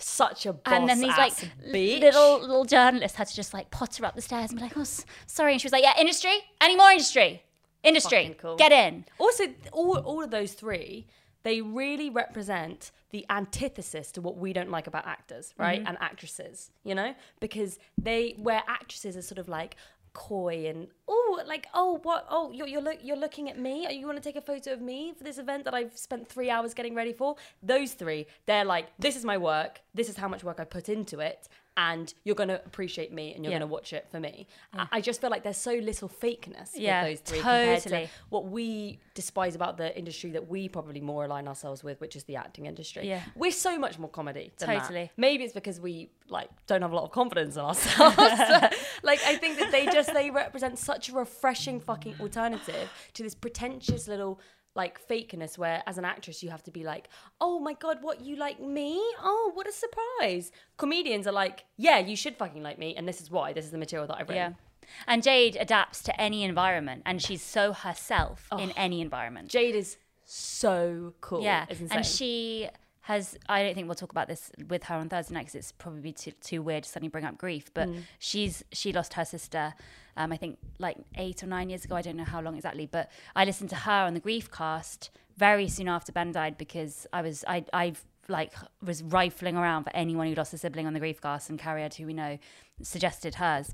[0.02, 2.00] Such a boss and then these like bitch.
[2.00, 4.84] little little journalists had to just like potter up the stairs and be like, "Oh,
[5.26, 7.42] sorry," and she was like, "Yeah, industry, any more industry,
[7.82, 8.56] industry, cool.
[8.56, 11.06] get in." Also, all, all of those three,
[11.42, 15.80] they really represent the antithesis to what we don't like about actors, right?
[15.80, 15.88] Mm-hmm.
[15.88, 17.14] And actresses, you know?
[17.40, 19.76] Because they, where actresses are sort of like
[20.12, 22.26] coy and, oh, like, oh, what?
[22.30, 23.86] Oh, you're, you're, look, you're looking at me?
[23.90, 26.50] You want to take a photo of me for this event that I've spent three
[26.50, 27.36] hours getting ready for?
[27.62, 29.80] Those three, they're like, this is my work.
[29.94, 31.48] This is how much work I put into it.
[31.76, 33.58] And you're going to appreciate me and you're Yeah.
[33.60, 34.46] going to watch it for me.
[34.74, 37.88] I I just feel like there's so little fakeness Yeah, with those three compared to
[37.88, 38.10] totally.
[38.28, 42.24] what we despise about the industry that we probably more align ourselves with, which is
[42.24, 43.08] the acting industry.
[43.08, 43.22] Yeah.
[43.36, 44.52] We're so much more comedy.
[44.58, 44.80] Than that.
[44.82, 45.10] Totally.
[45.16, 48.16] Maybe it's because we like don't have a lot of confidence in ourselves.
[49.02, 53.34] like I think that they just they represent such a refreshing fucking alternative to this
[53.34, 54.40] pretentious little
[54.74, 57.08] like fakeness where as an actress you have to be like,
[57.40, 58.94] oh my god, what you like me?
[59.20, 60.52] Oh, what a surprise.
[60.76, 63.52] Comedians are like, yeah, you should fucking like me, and this is why.
[63.52, 64.56] This is the material that I've written.
[64.56, 68.58] Yeah, and Jayde adapts to any environment, and she's so herself Oh.
[68.58, 69.48] in any environment.
[69.50, 71.42] Jayde is so cool.
[71.42, 72.68] yeah, and she
[73.02, 73.36] has.
[73.48, 76.12] I don't think we'll talk about this with her on Thursday night because it's probably
[76.12, 77.72] too, too weird to suddenly bring up grief.
[77.72, 78.02] But Mm.
[78.18, 79.74] she's she lost her sister.
[80.16, 81.96] Um, I think like eight or nine years ago.
[81.96, 85.10] I don't know how long exactly, but I listened to her on the grief cast
[85.36, 87.94] very soon after Ben died because I was I I
[88.28, 91.58] like was rifling around for anyone who lost a sibling on the grief cast, and
[91.58, 92.38] Carrie, who we know,
[92.82, 93.72] suggested hers.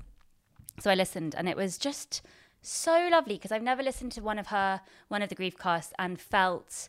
[0.79, 2.21] So I listened, and it was just
[2.61, 5.93] so lovely because I've never listened to one of her one of the grief casts
[5.99, 6.87] and felt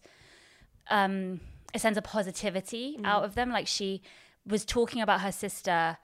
[0.90, 1.40] um,
[1.74, 3.06] a sense of positivity mm.
[3.06, 3.50] out of them.
[3.50, 4.02] Like she
[4.46, 5.98] was talking about her sister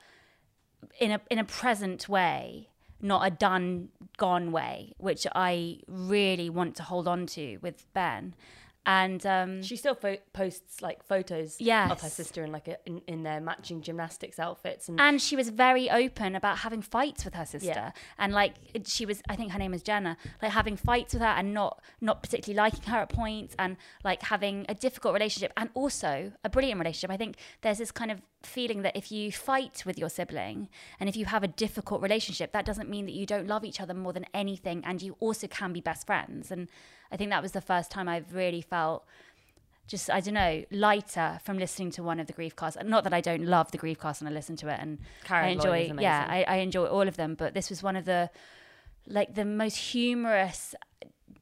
[0.98, 2.68] in a in a present way,
[3.00, 8.34] not a done gone way, which I really want to hold on to with Ben.
[8.86, 11.56] And um, She still fo- posts like photos
[11.90, 15.36] of her sister in like a, in, in their matching gymnastics outfits and and she
[15.36, 17.68] was very open about having fights with her sister.
[17.68, 17.90] Yeah.
[18.18, 18.54] and like
[18.84, 21.80] she was i think her name is jenna like having fights with her and not
[22.00, 26.50] not particularly liking her at points and like having a difficult relationship and also a
[26.50, 27.10] brilliant relationship.
[27.10, 30.68] I think there's this kind of feeling that if you fight with your sibling
[31.00, 33.80] and if you have a difficult relationship that doesn't mean that you don't love each
[33.80, 36.50] other more than anything and you also can be best friends.
[36.50, 36.68] And
[37.14, 39.04] i think that was the first time i've really felt
[39.86, 42.78] just I don't know lighter from listening to one of the grief casts.
[42.82, 45.44] Not that I don't love the grief cast and I listen to it and Karen
[45.44, 45.92] I enjoy.
[46.00, 48.30] Yeah, I, I enjoy all of them, but this was one of the
[49.06, 50.74] like the most humorous,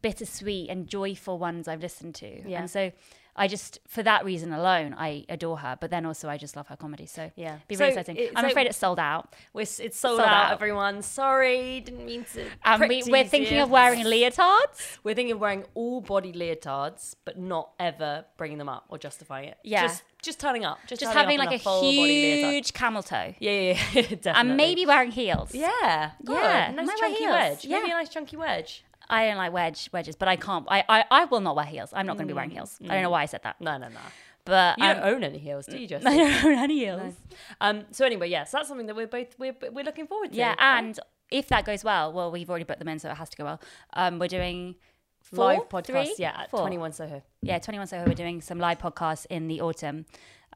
[0.01, 2.49] bittersweet, and joyful ones I've listened to.
[2.49, 2.61] Yeah.
[2.61, 2.91] And so
[3.35, 5.79] I just for that reason alone I adore her.
[5.81, 7.07] But then also I just love her comedy.
[7.07, 7.59] So Yeah.
[7.67, 8.17] be So really exciting.
[8.17, 9.35] it- I'm so- afraid it's sold out.
[9.55, 10.53] we're, it's sold, Sold out, out.
[10.53, 11.01] everyone.
[11.03, 12.45] Sorry, didn't mean to.
[12.65, 14.99] And we, we're thinking of wearing leotards.
[15.03, 19.49] We're thinking of wearing all body leotards, but not ever bringing them up or justifying
[19.49, 19.59] it.
[19.65, 19.83] Yeah.
[19.83, 20.79] Just, just turning up.
[20.87, 22.53] Just, Just having up like a leotard.
[22.53, 23.35] huge camel toe.
[23.39, 23.75] Yeah, yeah, yeah.
[24.03, 24.33] Definitely.
[24.35, 25.55] And maybe wearing heels.
[25.55, 26.11] Yeah.
[26.25, 27.67] God, Yeah, Nice chunky wedge.
[27.67, 28.85] Maybe a nice chunky wedge.
[29.13, 30.67] I don't like wedge wedges, but I can't.
[30.69, 31.91] I, I, I will not wear heels.
[31.93, 32.79] I'm not going to be wearing heels.
[32.83, 33.61] I don't know why I said that.
[33.61, 34.01] No, no, no.
[34.45, 36.03] But You um, don't own any heels, do you, Jess?
[36.07, 37.15] I don't own any heels.
[37.61, 40.39] Um, so anyway, yes, that's something that we're both we're we're looking forward to.
[40.39, 40.99] Yeah, and
[41.31, 43.45] if that goes well, well, we've already booked them in, so it has to go
[43.45, 43.61] well.
[43.93, 44.75] Um, we're doing
[45.21, 46.15] four, Live podcast, three?
[46.19, 46.61] yeah, at Four.
[46.61, 47.23] 21 Soho.
[47.43, 50.07] Yeah, 21 Soho, we're doing some live podcasts in the autumn.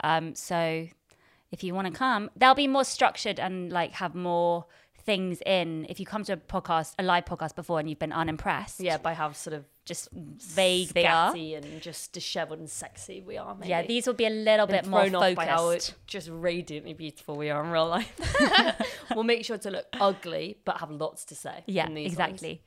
[0.02, 0.88] Um, so
[1.50, 4.66] if you want to come, they'll be more structured and like have more
[5.06, 5.86] things in.
[5.88, 8.98] If you come to a podcast, a live podcast before and you've been unimpressed, Yeah,
[8.98, 11.32] by how sort of just vague they are.
[11.34, 13.54] and just dishevelled and sexy we are.
[13.54, 13.70] Maybe.
[13.70, 15.94] Yeah, these will be a little Been bit more off by how focused.
[16.06, 18.12] just radiantly beautiful we are in real life.
[19.14, 21.62] we'll make sure to look ugly, but have lots to say.
[21.66, 22.62] Yeah, in these exactly.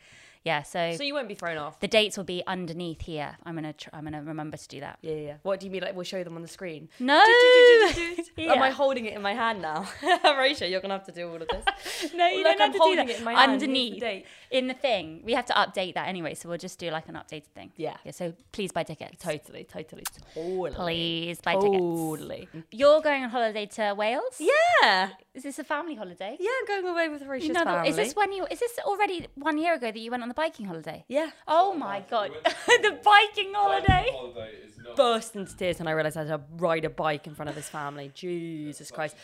[0.45, 1.79] Yeah, so, So you won't be thrown off.
[1.81, 3.37] the dates will be underneath here.
[3.45, 4.97] I'm gonna tr- I'm gonna remember to do that.
[5.01, 5.19] Yeah, yeah.
[5.21, 5.33] yeah.
[5.43, 5.81] What do you mean?
[5.81, 6.87] Like we'll show them on the screen?
[6.99, 7.15] No,
[8.37, 9.87] Am I holding it in my hand now?
[10.39, 12.13] Rachel, you're gonna have to do all of this.
[12.15, 13.09] no, you Look, don't have I'm to do that.
[13.09, 13.49] it in my hand.
[13.49, 14.25] The Underneath date.
[14.51, 16.33] in the thing, we have to update that anyway.
[16.35, 17.71] So we'll just do like an updated thing.
[17.75, 17.97] Yeah.
[18.05, 18.11] Yeah.
[18.11, 19.21] So please buy tickets.
[19.21, 20.71] Totally, totally, totally.
[20.71, 21.77] Please buy tickets.
[21.77, 22.47] Totally.
[22.71, 24.39] You're going on holiday to Wales.
[24.39, 25.09] Yeah.
[25.33, 26.37] Is this a family holiday?
[26.39, 27.89] Yeah, I'm going away with Horatio's No, but family.
[27.89, 28.45] is this when you?
[28.49, 31.03] Is this already one year ago that you went on the biking holiday?
[31.07, 31.31] Yeah.
[31.47, 32.43] Oh my god, went-
[32.83, 34.07] the biking holiday.
[34.13, 34.95] Holiday is not.
[34.95, 37.55] Burst into tears when I realised I had to ride a bike in front of
[37.55, 38.11] his family.
[38.15, 39.15] Jesus Christ.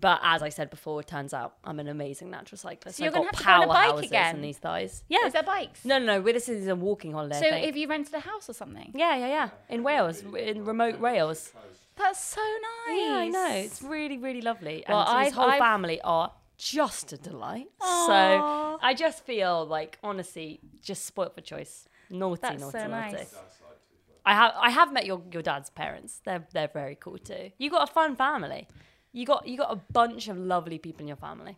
[0.00, 2.98] But as I said before, it turns out I'm an amazing natural cyclist.
[2.98, 4.36] So you're I've gonna got have to go on a bike powerhouses again?
[4.36, 5.04] in these thighs.
[5.08, 5.26] Yeah.
[5.26, 5.84] Is there bikes?
[5.84, 6.32] No, no, no.
[6.32, 7.38] This is a walking holiday.
[7.40, 7.68] So I think.
[7.68, 9.48] if you rented a house or something, yeah, yeah, yeah.
[9.68, 11.52] In Wales, in remote Wales.
[11.96, 12.40] that's so
[12.88, 12.98] nice.
[13.00, 13.50] Yeah, I know.
[13.54, 14.84] It's really, really lovely.
[14.88, 17.68] Well, and his I've- whole I've- family are just a delight.
[17.80, 18.06] Aw.
[18.06, 21.88] So I just feel like, honestly, just spoilt for choice.
[22.10, 23.16] Naughty, That's naughty, so naughty.
[23.16, 23.34] nice.
[24.26, 26.20] I have, I have met your, your dad's parents.
[26.24, 27.50] They're, they're very cool too.
[27.58, 28.68] You got a fun family.
[29.12, 31.56] You got, you got a bunch of lovely people in your family.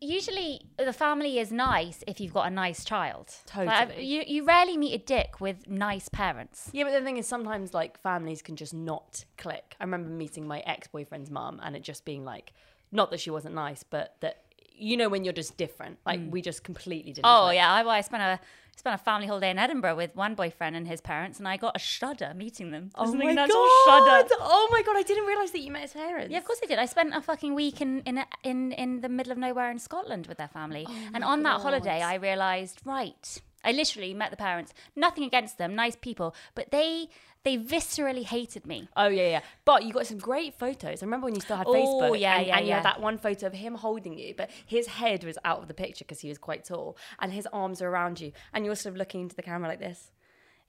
[0.00, 3.32] Usually, the family is nice if you've got a nice child.
[3.56, 4.04] Like, Totally.
[4.04, 6.68] you you rarely meet a dick with nice parents.
[6.74, 9.74] Yeah, but the thing is, sometimes like families can just not click.
[9.80, 12.52] I remember meeting my ex boyfriend's mum, and it just being like,
[12.96, 14.42] not that she wasn't nice, but that
[14.78, 15.98] you know when you're just different.
[16.04, 16.30] Like mm.
[16.30, 17.26] we just completely didn't.
[17.26, 17.56] Oh click.
[17.56, 18.40] yeah, I, well, I spent a
[18.76, 21.76] spent a family holiday in Edinburgh with one boyfriend and his parents, and I got
[21.76, 22.90] a shudder meeting them.
[22.94, 23.50] Oh my god!
[23.50, 24.28] all shudder.
[24.40, 24.96] Oh my god!
[24.96, 26.30] I didn't realize that you met his parents.
[26.30, 26.78] Yeah, of course I did.
[26.78, 29.78] I spent a fucking week in in a- in, in the middle of nowhere in
[29.78, 33.40] Scotland with their family, oh and on that holiday, I realised right.
[33.64, 34.72] I literally met the parents.
[34.94, 37.08] Nothing against them, nice people, but they
[37.46, 38.88] they viscerally hated me.
[38.96, 39.40] Oh yeah, yeah.
[39.64, 41.00] But you got some great photos.
[41.00, 42.18] I remember when you still had Oh, Facebook.
[42.18, 42.76] yeah, and, yeah, and you yeah.
[42.76, 45.74] had that one photo of him holding you, but his head was out of the
[45.74, 48.92] picture because he was quite tall, and his arms are around you, and you're sort
[48.94, 50.10] of looking into the camera like this.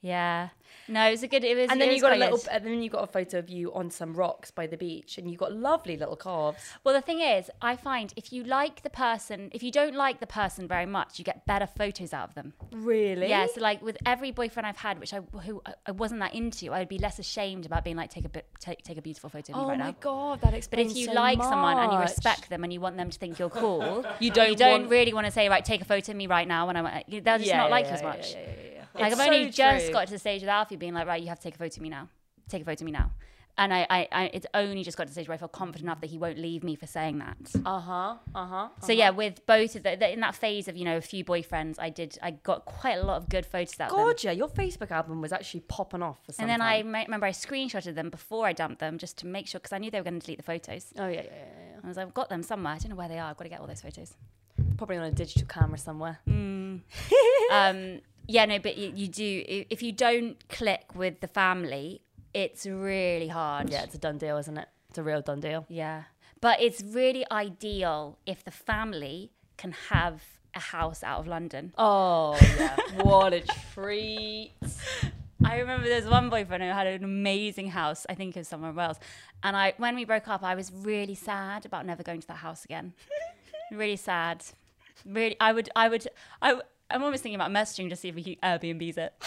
[0.01, 0.49] Yeah,
[0.87, 1.43] no, it was a good.
[1.43, 1.71] It was.
[1.71, 2.47] And then you got a little, good.
[2.51, 5.29] and then you got a photo of you on some rocks by the beach, and
[5.29, 6.63] you got lovely little calves.
[6.83, 10.19] Well, the thing is, I find if you like the person, if you don't like
[10.19, 12.53] the person very much, you get better photos out of them.
[12.71, 13.27] Really?
[13.27, 16.35] Yeah, so like with every boyfriend I've had, which I who I- I wasn't that
[16.35, 19.01] into, I would be less ashamed about being like take a bit, take, take a
[19.01, 19.95] beautiful photo of me Oh right my now.
[19.99, 22.97] god, that But if you so like someone and you respect them and you want
[22.97, 25.65] them to think you're cool, You don't you don't want- really want to say right,
[25.65, 26.85] take a photo of me right now when I'm.
[27.09, 28.35] They'll just Yeah, not yeah, like yeah, you as much.
[28.99, 29.93] Like I've only so just true.
[29.93, 31.75] got to the stage with Alfie being like, right, you have to take a photo
[31.75, 32.09] of me now.
[32.49, 33.11] Take a photo of me now.
[33.59, 35.85] And I, I, I it's only just got to the stage where I feel confident
[35.85, 37.37] enough that he won't leave me for saying that.
[37.65, 38.15] Uh huh.
[38.35, 38.67] Uh huh.
[38.83, 41.25] So yeah, with both of the, the in that phase of you know a few
[41.25, 44.91] boyfriends, I did I got quite a lot of good photos out yeah, your Facebook
[44.91, 46.91] album was actually popping off for some And then I time.
[46.91, 49.79] ma- remember I screenshotted them before I dumped them just to make sure because I
[49.79, 50.93] knew they were going to delete the photos.
[50.95, 51.79] Oh yeah, yeah, yeah, yeah.
[51.83, 52.73] I was like, I've got them somewhere.
[52.73, 53.31] I don't know where they are.
[53.31, 54.13] I've got to get all those photos.
[54.77, 56.19] Probably on a digital camera somewhere.
[57.51, 62.01] um, yeah, no, but you, you do if you don't click with the family,
[62.33, 63.69] it's really hard.
[63.69, 64.67] Yeah, it's a done deal, isn't it?
[64.89, 65.65] It's a real done deal.
[65.69, 66.03] Yeah.
[66.39, 70.21] But it's really ideal if the family can have
[70.55, 71.73] a house out of London.
[71.77, 73.41] Oh yeah, what a
[73.73, 74.51] treat!
[75.43, 78.05] I remember there's one boyfriend who had an amazing house.
[78.09, 78.99] I think it was somewhere else.
[79.43, 82.37] And I, when we broke up, I was really sad about never going to that
[82.37, 82.93] house again.
[83.71, 84.43] really sad.
[85.05, 86.07] Really, I would, I would,
[86.41, 86.59] I,
[86.89, 89.13] I'm almost thinking about messaging to see if we can Airbnb's it.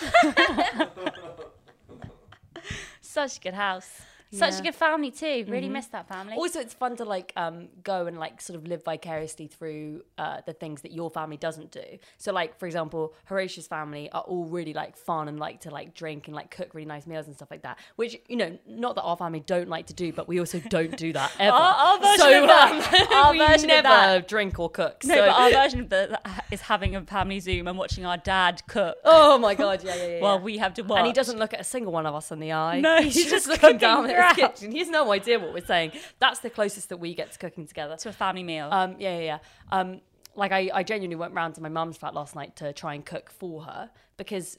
[3.01, 4.03] Such a good house.
[4.33, 4.59] Such Yeah.
[4.59, 5.45] a good family too.
[5.49, 6.35] Really miss that family.
[6.37, 10.41] Also, it's fun to like um, go and like sort of live vicariously through uh,
[10.47, 11.99] the things that your family doesn't do.
[12.17, 15.95] So, like for example, Horatio's family are all really like fun and like to like
[15.95, 17.79] drink and like cook really nice meals and stuff like that.
[17.97, 20.97] Which you know, not that our family don't like to do, but we also don't
[20.97, 21.57] do that ever.
[21.57, 25.03] Our- our version so of that- our we version of never that- drink or cook.
[25.05, 28.17] no, so, but our version of that is having a family Zoom and watching our
[28.17, 30.21] dad cook oh my god, yeah, yeah, yeah.
[30.21, 30.99] while we have to watch.
[30.99, 32.81] And he doesn't look at a single one of us in the eye.
[32.81, 34.73] No, he's, he's just just looking down at kitchen.
[34.73, 35.93] He has no idea what we're saying.
[36.19, 37.97] That's the closest that we get to cooking together.
[37.97, 38.69] to a family meal.
[38.71, 39.39] Um, yeah, yeah, yeah.
[39.71, 40.01] Um,
[40.37, 43.05] like I, I genuinely went round to my mum's flat last night to try and
[43.05, 43.91] cook for her,
[44.21, 44.59] because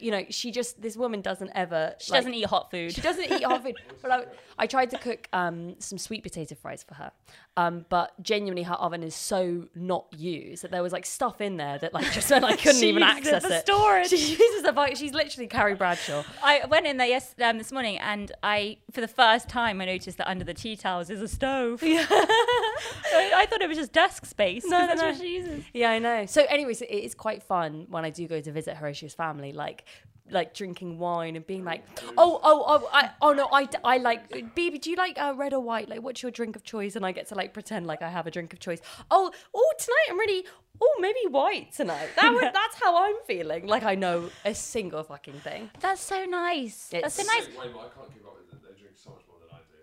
[0.00, 2.92] you know she just this woman doesn't ever She like- doesn't eat hot food.
[2.94, 3.76] she doesn't eat hot food.
[4.02, 4.24] But I,
[4.58, 7.10] I tried to cook um, some sweet potato fries for her.
[7.56, 11.56] Um, but genuinely, her oven is so not used that there was like stuff in
[11.56, 13.60] there that like just meant I couldn't even it access for it.
[13.66, 14.08] storage.
[14.08, 16.24] She uses the like she's literally Carrie Bradshaw.
[16.42, 19.84] I went in there yes um, this morning, and I, for the first time, I
[19.86, 21.82] noticed that under the tea towels is a stove.
[21.82, 22.06] Yeah.
[22.10, 24.64] I, I thought it was just desk space.
[24.66, 25.06] No, no, that's no.
[25.08, 25.64] what she uses.
[25.72, 26.26] Yeah, I know.
[26.26, 29.84] So, anyways, it is quite fun when I do go to visit Horatio's family, like
[30.30, 31.84] like drinking wine and being like,
[32.16, 35.52] oh, oh, oh, I, oh no, I, I like, Bibi, do you like uh, red
[35.52, 35.86] or white?
[35.90, 36.96] Like, what's your drink of choice?
[36.96, 38.80] And I get to like pretend like I have a drink of choice.
[39.10, 40.46] Oh, oh, tonight I'm really,
[40.80, 42.08] oh, maybe white tonight.
[42.16, 43.66] That would, that's how I'm feeling.
[43.66, 45.70] Like I know a single fucking thing.
[45.80, 46.88] That's so nice.
[46.90, 47.68] that's so It's- nice.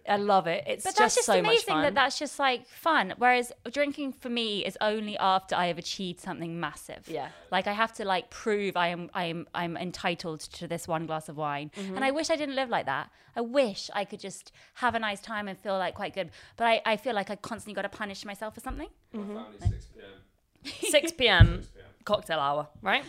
[0.08, 0.64] I love it.
[0.68, 1.84] It's But just, that's just so much amazing fun.
[1.84, 3.14] that that's just like fun.
[3.18, 7.08] Whereas drinking for me is only after I have achieved something massive.
[7.08, 7.30] Yeah.
[7.52, 11.06] Like I have to like prove I am I am I'm entitled to this one
[11.06, 11.72] glass of wine.
[11.78, 11.96] Mm-hmm.
[11.96, 13.10] And I wish I didn't live like that.
[13.36, 16.32] I wish I could just have a nice time and feel like quite good.
[16.58, 18.90] But I, I feel like I constantly got to punish myself for something.
[19.16, 19.34] Mm-hmm.
[19.36, 20.72] My 6 p.m.
[20.92, 21.64] 6 p.m.
[22.06, 23.04] cocktail hour, right?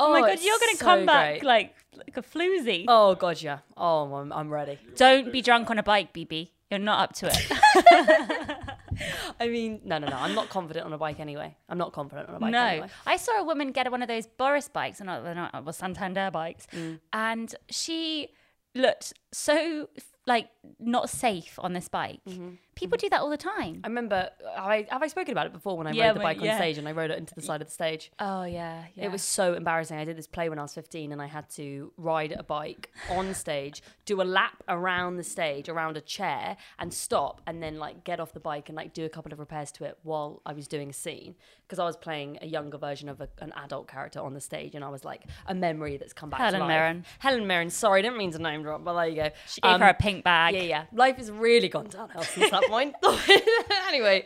[0.00, 1.44] Oh, my god, you're gonna so come back great.
[1.44, 2.84] like like a floozy.
[2.88, 3.58] Oh god, yeah.
[3.76, 4.78] Oh, I'm, I'm ready.
[4.96, 6.50] Don't be drunk on a bike, BB.
[6.70, 8.58] You're not up to it.
[9.40, 10.16] I mean, no, no, no.
[10.16, 11.56] I'm not confident on a bike anyway.
[11.68, 12.88] I'm not confident on a bike no, anyway.
[13.06, 16.30] I saw a woman get one of those Boris bikes, not, they're not well, Santander
[16.30, 17.00] bikes, Mm.
[17.12, 18.28] and she
[18.74, 19.88] looked so
[20.26, 22.20] like not safe on this bike.
[22.28, 22.50] Mm-hmm.
[22.78, 23.80] People do that all the time.
[23.82, 26.20] I remember, have I, have I spoken about it before when I Yeah, rode the
[26.20, 26.56] bike on yeah.
[26.56, 28.10] stage and I rode it into the side of the stage?
[28.20, 29.06] Oh yeah, yeah.
[29.06, 29.98] It was so embarrassing.
[29.98, 32.90] I did this play when I was 15 and I had to ride a bike
[33.10, 37.78] on stage, do a lap around the stage, around a chair, and stop and then
[37.78, 40.40] like get off the bike and like do a couple of repairs to it while
[40.46, 41.34] I was doing a scene.
[41.66, 44.74] Because I was playing a younger version of a, an adult character on the stage
[44.74, 46.68] and I was like a memory that's come back to Helen life.
[46.68, 47.04] Mirren.
[47.18, 47.68] Helen Mirren.
[47.70, 49.30] Sorry, I didn't mean to name drop, but there you go.
[49.46, 50.54] She gave Um, her a pink bag.
[50.54, 50.84] Yeah, yeah.
[50.92, 52.94] Life has really gone downhill since that point.
[53.88, 54.24] anyway,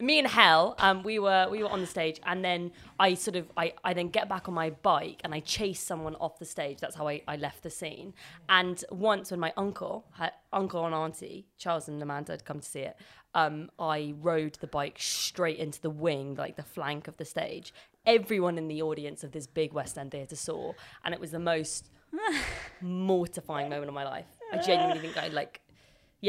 [0.00, 3.36] me and Hell, um, we were we were on the stage, and then I sort
[3.36, 6.44] of I, I then get back on my bike and I chase someone off the
[6.44, 6.78] stage.
[6.80, 8.14] That's how I, I left the scene.
[8.48, 12.66] And once when my uncle, had, uncle and auntie Charles and Amanda had come to
[12.66, 12.96] see it,
[13.34, 17.72] um, I rode the bike straight into the wing, like the flank of the stage.
[18.06, 20.72] Everyone in the audience of this big West End theatre saw,
[21.04, 21.90] and it was the most
[22.80, 24.26] mortifying moment of my life.
[24.52, 25.60] I genuinely think I like,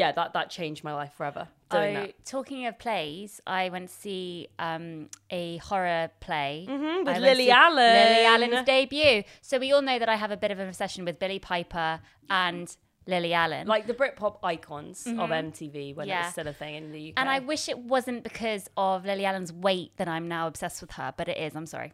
[0.00, 1.48] yeah, that that changed my life forever.
[1.70, 2.24] Doing Oh, that.
[2.24, 7.16] talking of plays, I went to see um, a horror play Mhm, with I went
[7.16, 7.94] to Lily Allen.
[8.10, 9.24] Lily Allen's debut.
[9.40, 12.00] So we all know that I have a bit of an obsession with Billie Piper
[12.30, 12.66] and
[13.08, 13.66] Lily Allen.
[13.66, 16.24] Like the Britpop icons of MTV when it Yeah.
[16.24, 17.14] was still a thing in the UK.
[17.20, 20.92] and I wish it wasn't because of Lily Allen's weight that I'm now obsessed with
[20.92, 21.56] her, but it is.
[21.56, 21.92] I'm sorry.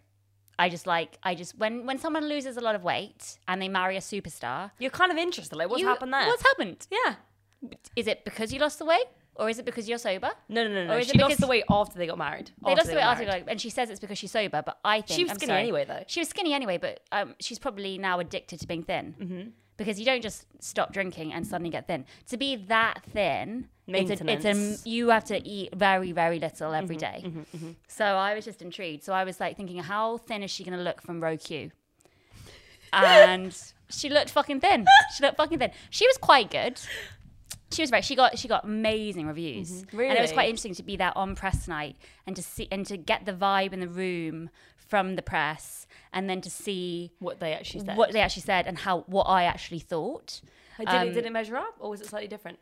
[0.58, 3.68] I just like I just when when someone loses a lot of weight and they
[3.68, 5.56] marry a superstar, you're kind of interested.
[5.56, 6.26] Like, what's you- happened there?
[6.26, 6.86] What's happened?
[6.90, 7.14] yeah.
[7.96, 9.04] Is it because you lost the weight,
[9.36, 10.30] or is it because you're sober?
[10.48, 10.94] No, no, no, no.
[10.94, 12.50] Or is it She lost because- the weight after they got married.
[12.64, 13.40] They lost the weight got after, married.
[13.42, 14.62] like, and she says it's because she's sober.
[14.64, 15.60] But I think She was I'm skinny sorry.
[15.60, 16.04] anyway, though.
[16.06, 19.14] She was skinny anyway, but um, she's probably now addicted to being thin.
[19.20, 19.48] Mm-hmm.
[19.78, 22.04] Because you don't just stop drinking and suddenly get thin.
[22.28, 24.86] To be that thin, it's a, it's Maintenance.
[24.86, 27.74] a you have to eat very very little every Mm-hmm, day.
[27.88, 29.02] So I was just intrigued.
[29.02, 31.70] So I was like thinking, how thin is she going to look from row Q?
[32.92, 33.56] And
[33.88, 34.86] she looked fucking thin.
[35.16, 35.70] She looked fucking thin.
[35.90, 36.78] She was quite good.
[37.72, 38.02] She was very.
[38.02, 40.34] She got she got amazing reviews, and it was Mm-hmm.
[40.34, 41.96] Quite interesting to be there on press night
[42.26, 46.28] and to see and to get the vibe in the room from the press, and
[46.28, 47.96] then to see What they actually said.
[47.96, 50.40] what they actually said and how what I actually thought.
[50.78, 52.58] did, um, it, did it measure up, or was it slightly different?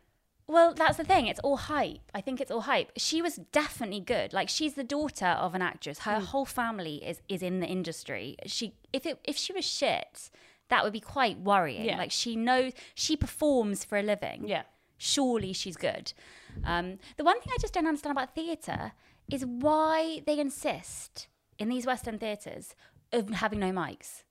[0.47, 1.27] Well, that's the thing.
[1.27, 2.11] It's all hype.
[2.13, 2.91] I think it's all hype.
[2.97, 4.33] She was definitely good.
[4.33, 5.99] Like she's the daughter of an actress.
[5.99, 6.25] Her Hmm.
[6.25, 8.35] whole family is is in the industry.
[8.47, 10.29] She if it if she was shit,
[10.69, 11.85] that would be quite worrying.
[11.85, 11.97] Yeah.
[11.97, 14.45] Like she knows she performs for a living.
[14.47, 14.63] Yeah.
[15.03, 16.13] Surely she's good.
[16.63, 18.91] Um, the one thing I just don't understand about theatre
[19.31, 21.27] is why they insist
[21.57, 22.75] in these Western theatres
[23.11, 24.21] of having no mics.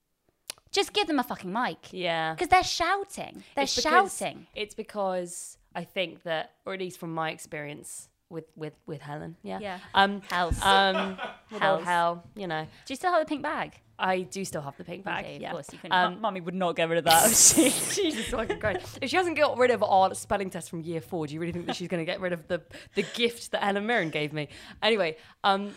[0.71, 1.89] Just give them a fucking mic.
[1.91, 2.33] Yeah.
[2.33, 3.43] Because they're shouting.
[3.53, 4.47] They're It's shouting.
[4.55, 9.35] It's because I think that, or at least from my experience with with with Helen,
[9.43, 9.79] yeah, Yeah.
[9.93, 10.57] um, Hells.
[10.61, 11.17] um,
[11.49, 11.83] Hells.
[11.83, 13.81] hell, you know, Do you still have the pink bag?
[14.01, 15.25] I do still have the pink bag.
[15.25, 15.51] Okay, of yeah.
[15.51, 15.95] course you couldn't.
[15.95, 17.27] Um, Mummy would not get rid of that.
[17.27, 18.97] Jesus fucking Christ.
[19.01, 21.53] If she hasn't got rid of our spelling test from year four, do you really
[21.53, 22.61] think that she's going to get rid of the
[22.95, 24.49] the gift that Helen Mirren gave me?
[24.81, 25.73] Anyway, um,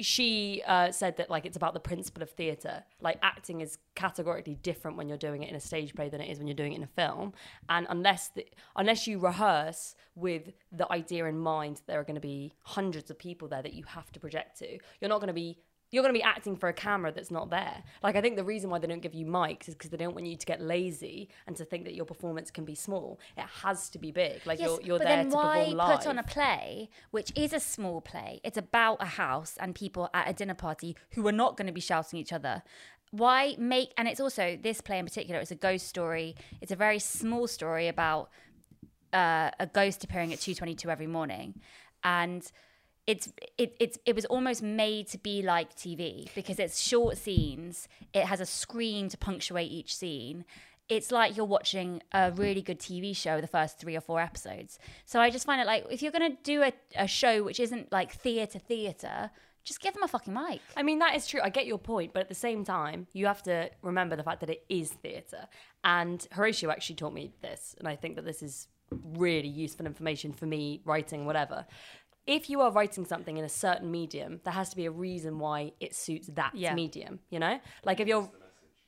[0.00, 2.82] she uh, said that like it's about the principle of theatre.
[3.00, 6.30] Like acting is categorically different when you're doing it in a stage play than it
[6.30, 7.32] is when you're doing it in a film.
[7.68, 12.16] And unless the, unless you rehearse with the idea in mind, that there are going
[12.16, 14.78] to be hundreds of people there that you have to project to.
[15.00, 15.58] You're not going to be
[15.90, 17.82] you're going to be acting for a camera that's not there.
[18.02, 20.14] Like I think the reason why they don't give you mics is because they don't
[20.14, 23.18] want you to get lazy and to think that your performance can be small.
[23.36, 24.46] It has to be big.
[24.46, 25.88] Like you're you're but there then to why perform live.
[25.88, 28.40] Why put on a play which is a small play?
[28.44, 31.72] It's about a house and people at a dinner party who are not going to
[31.72, 32.62] be shouting at each other.
[33.10, 35.40] Why make and it's also this play in particular.
[35.40, 36.36] It's a ghost story.
[36.60, 38.28] It's a very small story about
[39.14, 41.60] uh, a ghost appearing at two twenty two every morning,
[42.04, 42.50] and
[43.08, 47.88] it's it, it's it was almost made to be like TV because it's short scenes.
[48.12, 50.44] It has a screen to punctuate each scene.
[50.90, 54.78] It's like you're watching a really good TV show, the first three or four episodes.
[55.06, 57.90] So I just find it like if you're gonna do a, a show which isn't
[57.90, 59.30] like theatre theatre,
[59.64, 60.60] just give them a fucking mic.
[60.76, 61.40] I mean, that is true.
[61.42, 64.40] I get your point, but at the same time, you have to remember the fact
[64.40, 65.46] that it is theatre.
[65.82, 70.32] And Horatio actually taught me this, and I think that this is really useful information
[70.32, 71.66] for me writing whatever.
[72.28, 75.38] If you are writing something in a certain medium, there has to be a reason
[75.38, 76.74] why it suits that Yeah.
[76.74, 77.58] medium, you know?
[77.84, 78.30] Like if you're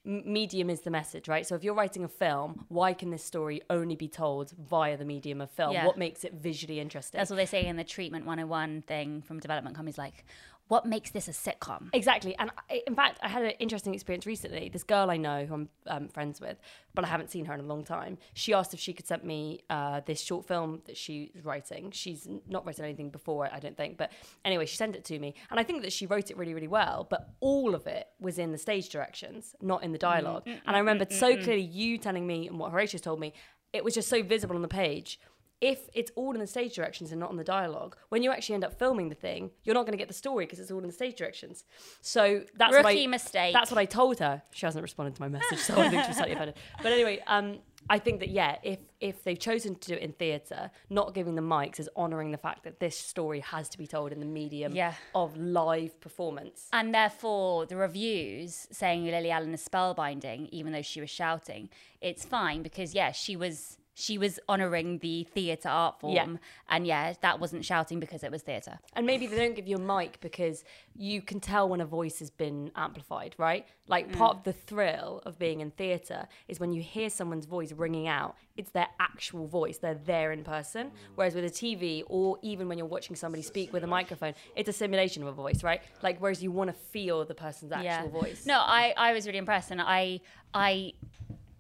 [0.04, 1.46] medium is the message, right?
[1.46, 5.04] So if you're writing a film, why can this story only be told via the
[5.04, 5.72] medium of film?
[5.72, 5.86] Yeah.
[5.86, 7.18] What makes it visually interesting?
[7.18, 10.24] That's what they say in the treatment 101 thing from development companies like,
[10.70, 11.88] what makes this a sitcom?
[11.92, 12.36] Exactly.
[12.38, 14.68] And I, in fact, I had an interesting experience recently.
[14.68, 16.58] This girl I know who I'm um, friends with,
[16.94, 18.18] but I haven't seen her in a long time.
[18.34, 21.90] She asked if she could send me uh, this short film that she's writing.
[21.90, 23.98] She's not written anything before, I don't think.
[23.98, 24.12] But
[24.44, 25.34] anyway, she sent it to me.
[25.50, 27.04] And I think that she wrote it really, really well.
[27.10, 30.44] But all of it was in the stage directions, not in the dialogue.
[30.46, 33.32] and I remembered so clearly you telling me and what Horatius told me,
[33.72, 35.18] it was just so visible on the page
[35.60, 38.54] if it's all in the stage directions and not in the dialogue, when you actually
[38.54, 40.78] end up filming the thing, you're not going to get the story because it's all
[40.78, 41.64] in the stage directions.
[42.00, 43.52] So that's what Rookie I, mistake.
[43.52, 44.42] That's what I told her.
[44.52, 46.56] She hasn't responded to my message, so I think she's slightly offended.
[46.82, 47.58] But anyway, um,
[47.88, 51.34] I think that yeah, if if they've chosen to do it in theatre, not giving
[51.34, 54.26] the mics is honouring the fact that this story has to be told in the
[54.26, 54.94] medium Yeah.
[55.14, 56.68] of live performance.
[56.72, 61.68] And therefore, the reviews saying Lily Allen is spellbinding, even though she was shouting,
[62.00, 66.36] it's fine because yeah, she was she was honouring the theatre art form, Yeah.
[66.68, 68.78] and yeah, that wasn't shouting because it was theatre.
[68.94, 70.64] And maybe they don't give you a mic because
[70.96, 73.66] you can tell when a voice has been amplified, right?
[73.86, 74.16] Like mm.
[74.16, 78.08] part of the thrill of being in theatre is when you hear someone's voice ringing
[78.08, 79.78] out, it's their actual voice.
[79.78, 80.92] They're there in person.
[81.14, 84.68] Whereas with a TV or even when you're watching somebody speak with a microphone, it's
[84.68, 85.82] a simulation of a voice, right?
[86.02, 88.46] Like whereas you want to feel the person's actual voice.
[88.46, 90.20] No, I, I was really impressed, and I
[90.54, 90.94] I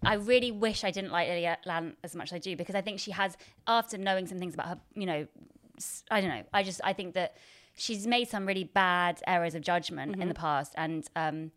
[0.04, 2.80] I really wish I didn't like Lily Allen as much as I do because I
[2.80, 3.36] think she has,
[3.66, 5.26] after knowing some things about her, you know,
[6.10, 6.42] I don't know.
[6.52, 7.36] I just I think that
[7.74, 11.52] she's made some really bad errors of judgment in the past, and um,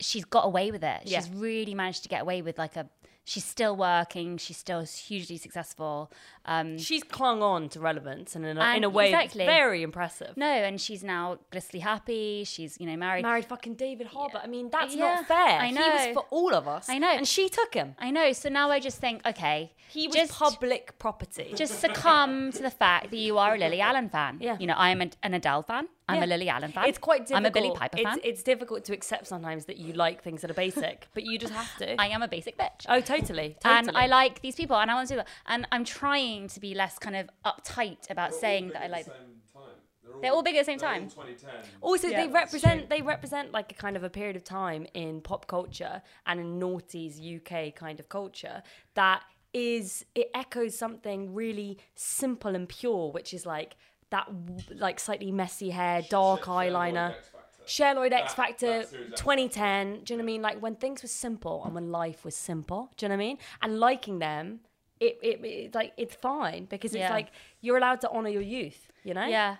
[0.00, 1.02] she's got away with it.
[1.04, 1.20] Yeah.
[1.20, 2.88] She's really managed to get away with like a.
[3.28, 4.38] She's still working.
[4.38, 6.10] She's still hugely successful.
[6.46, 9.44] Um, She's clung on to relevance and in a, And in a way exactly.
[9.44, 10.34] that's very impressive.
[10.36, 12.44] no, and she's now blissfully happy.
[12.44, 13.22] She's you know married.
[13.22, 14.40] Married fucking David Harbour.
[14.42, 15.60] I mean, that's Yeah, not fair.
[15.60, 15.82] I know.
[15.98, 16.88] He was for all of us.
[16.88, 17.10] I know.
[17.10, 17.94] And she took him.
[17.98, 18.32] I know.
[18.32, 21.52] So now I just think, okay, He was just, public property.
[21.54, 24.38] just succumb to the fact that you are a Lily Allen fan.
[24.40, 24.56] Yeah.
[24.58, 25.88] You know, I am an Adele fan.
[26.08, 26.24] I'm Yeah.
[26.24, 26.88] a Lily Allen fan.
[26.88, 27.38] It's quite difficult.
[27.38, 28.20] I'm a Billie Piper it's, fan.
[28.24, 31.52] It's difficult to accept sometimes that you like things that are basic, but you just
[31.52, 32.00] have to.
[32.00, 32.86] I am a basic bitch.
[32.88, 33.56] oh, totally.
[33.60, 33.78] totally.
[33.78, 35.28] And I like these people, and I want to do that.
[35.46, 39.00] And I'm trying to be less kind of uptight about saying that I like.
[39.00, 39.18] At the same
[39.52, 39.62] time.
[40.02, 41.08] They're They're all big at the same they're all time.
[41.10, 41.50] 2010.
[41.82, 42.22] Also, Yeah.
[42.26, 46.02] they represent they represent like a kind of a period of time in pop culture
[46.26, 48.62] and in noughties UK kind of culture
[48.94, 53.76] that is it echoes something really simple and pure, which is like
[54.10, 54.28] that
[54.74, 57.10] like slightly messy hair, dark Cher eyeliner.
[57.10, 57.30] X
[57.66, 60.04] Cher Lloyd X Factor, that series 2010.
[60.04, 60.42] Do you know what I mean?
[60.42, 62.90] Like when things were simple and when life was simple.
[62.96, 63.38] Do you know what I mean?
[63.60, 64.60] And liking them,
[65.00, 67.12] it, it it's like it's fine because it's Yeah.
[67.12, 67.28] like
[67.60, 68.88] you're allowed to honor your youth.
[69.04, 69.26] You know?
[69.26, 69.56] Yeah.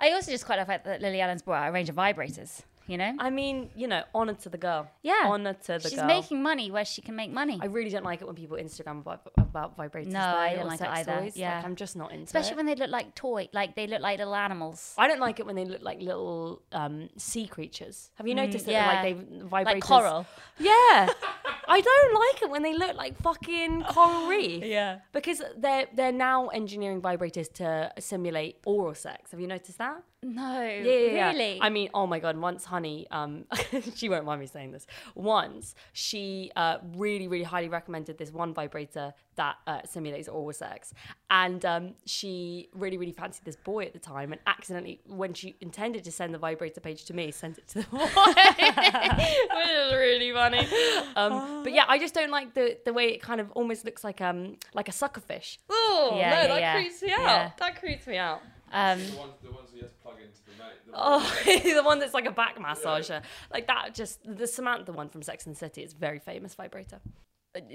[0.00, 1.96] I also just quite like the fact that Lily Allen's brought out a range of
[1.96, 2.62] vibrators.
[2.86, 3.14] You know.
[3.18, 4.88] I mean, you know, honor to the girl.
[5.02, 5.24] Yeah.
[5.26, 6.08] honor to the She's girl.
[6.08, 7.58] She's making money where she can make money.
[7.60, 10.06] I really don't like it when people Instagram about, about vibrators.
[10.06, 11.18] No, I don't like it either.
[11.20, 11.36] Toys.
[11.36, 11.56] Yeah.
[11.56, 12.24] like, I'm just not into it.
[12.26, 12.56] Especially it.
[12.56, 14.94] when they look like toy, like they look like little animals.
[14.96, 18.10] I don't like it when they look like little um, sea creatures.
[18.16, 18.86] Have you noticed that Mm, yeah.
[18.92, 19.14] like they
[19.48, 19.64] vibrators?
[19.64, 20.26] Like coral.
[20.58, 21.08] Yeah,
[21.68, 24.64] I don't like it when they look like fucking coral reef.
[24.64, 24.98] Yeah.
[25.12, 29.30] because they're they're now engineering vibrators to simulate oral sex.
[29.30, 30.02] Have you noticed that?
[30.22, 30.60] No.
[30.62, 31.28] Yeah, yeah, yeah.
[31.30, 31.58] Really?
[31.60, 32.36] I mean, oh my god!
[32.36, 33.44] Once, honey, um,
[33.94, 34.86] she won't mind me saying this.
[35.14, 40.94] Once, she uh, really, really highly recommended this one vibrator that uh, simulates oral sex,
[41.30, 45.54] and um, she really, really fancied this boy at the time, and accidentally, when she
[45.60, 47.98] intended to send the vibrator page to me, sent it to the boy,
[49.58, 50.66] which is really funny.
[51.14, 54.02] Um, but yeah, I just don't like the the way it kind of almost looks
[54.04, 55.58] like um like a suckerfish.
[55.68, 56.74] Oh Yeah, no, yeah, that yeah.
[56.76, 57.20] creeps me out.
[57.20, 57.50] Yeah.
[57.58, 58.40] That creeps me out.
[58.72, 60.78] um, The ones, the ones you have to plug into the mate.
[60.86, 61.20] The Oh,
[61.80, 63.22] the one that's like a back massager.
[63.52, 66.54] Like that just the Samantha one from Sex and the City is a very famous
[66.54, 67.00] vibrator.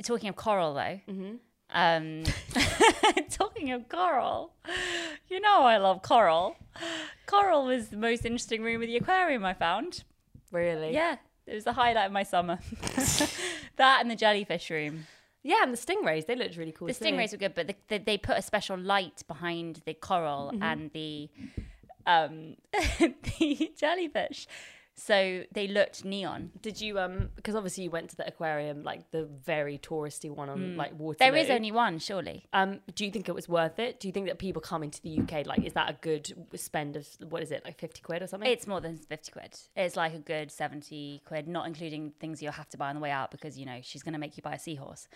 [0.03, 0.99] Talking of coral, though.
[1.09, 1.35] Mm-hmm.
[1.73, 2.23] Um,
[3.29, 4.53] talking of coral,
[5.29, 6.55] you know I love coral.
[7.25, 10.03] Coral was the most interesting room of the aquarium I found.
[10.51, 10.93] Really?
[10.93, 11.15] Yeah,
[11.51, 12.59] it was the highlight of my summer.
[13.75, 15.05] that and the jellyfish room.
[15.43, 16.87] Yeah, and the stingrays, they looked really cool.
[16.87, 17.03] The too.
[17.03, 20.63] stingrays were good, but the, the, they put a special light behind the coral Mm-hmm.
[20.63, 21.29] and the
[22.05, 22.55] um,
[23.39, 24.47] the jellyfish,
[25.03, 26.51] so they looked neon.
[26.61, 30.49] Did you um because obviously you went to the aquarium, like the very touristy one
[30.49, 31.13] on like Waterloo.
[31.15, 31.17] Mm.
[31.17, 32.45] There is only one, surely.
[32.53, 33.99] um do you think it was worth it?
[33.99, 36.95] Do you think that people coming to the UK like is that a good spend
[36.95, 38.49] of what is it, like fifty quid or something?
[38.49, 39.57] It's more than 50 quid.
[39.75, 43.01] It's like a good 70 quid, not including things you'll have to buy on the
[43.01, 45.07] way out because, you know, she's going to make you buy a seahorse.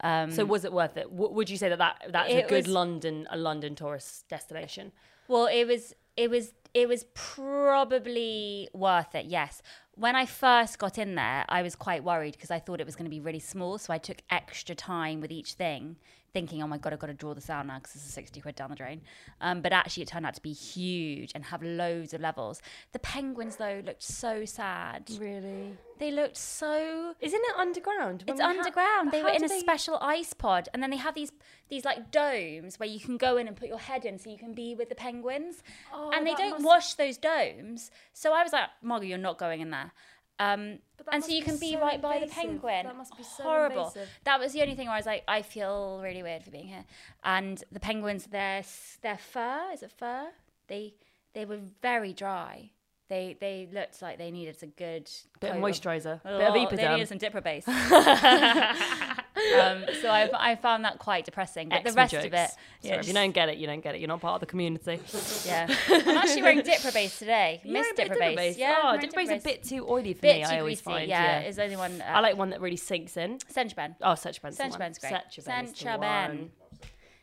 [0.00, 1.08] Um, so was it worth it?
[1.10, 4.92] W- would you say that, that that's a good was- London a London tourist destination?
[5.28, 9.62] well, it was, it was, it was probably worth it, yes.
[9.94, 12.96] When I first got in there, I was quite worried because I thought it was
[12.96, 13.78] going to be really small.
[13.78, 15.96] So I took extra time with each thing,
[16.34, 18.40] thinking, oh my God, I've got to draw this out now because this is 60
[18.42, 19.00] quid down the drain.
[19.40, 22.60] Um, but actually, it turned out to be huge and have loads of levels.
[22.92, 25.08] The penguins, though, looked so sad.
[25.18, 25.78] Really?
[26.00, 28.24] They looked so Isn't it underground?
[28.26, 29.12] It's When ha- underground.
[29.12, 31.32] they were in a they- special ice pod, and then they have these
[31.70, 34.36] these like domes where you can go in and put your head in, so you
[34.36, 35.62] can be with the penguins.
[35.94, 39.38] Oh, and they don't must- wash those domes, so I was like, Margot, you're not
[39.38, 39.92] going in there.
[40.38, 40.78] Um,
[41.12, 42.86] and so you can be so right by the penguin.
[42.86, 43.86] That must be so horrible.
[43.88, 44.08] invasive.
[44.24, 46.66] That was the only thing where I was like, I feel really weird for being
[46.68, 46.84] here.
[47.22, 48.62] And the penguins, their
[49.02, 50.28] their fur is it fur?
[50.68, 50.94] They
[51.34, 52.70] they were very dry.
[53.08, 55.10] They they looked like they needed a good
[55.40, 56.92] bit of moisturizer, a bit of lot- They Epaderm.
[56.94, 57.64] needed some Diprobase.
[59.60, 61.68] um, so I, I found that quite depressing.
[61.68, 62.50] But the rest of it,
[62.82, 64.00] yeah, if you don't get it, you don't get it.
[64.00, 65.00] You're not part of the community.
[65.46, 65.66] yeah.
[65.88, 67.60] I'm actually wearing Diprobase today.
[67.64, 68.56] You're Miss bit Diprobase.
[68.58, 70.44] Yeah, oh, I'm wearing Diprobase's a bit too oily for bit me.
[70.44, 70.98] too I always greasy.
[70.98, 71.08] find.
[71.08, 72.00] yeah, Yeah, is the only one.
[72.00, 73.38] Uh, I like one that really sinks in.
[73.38, 73.96] Senchben.
[74.00, 74.72] Oh, Cetraben's the one.
[74.72, 75.12] Cetraben's great.
[75.12, 76.00] Cetraben's the Cetraben.
[76.28, 76.50] one.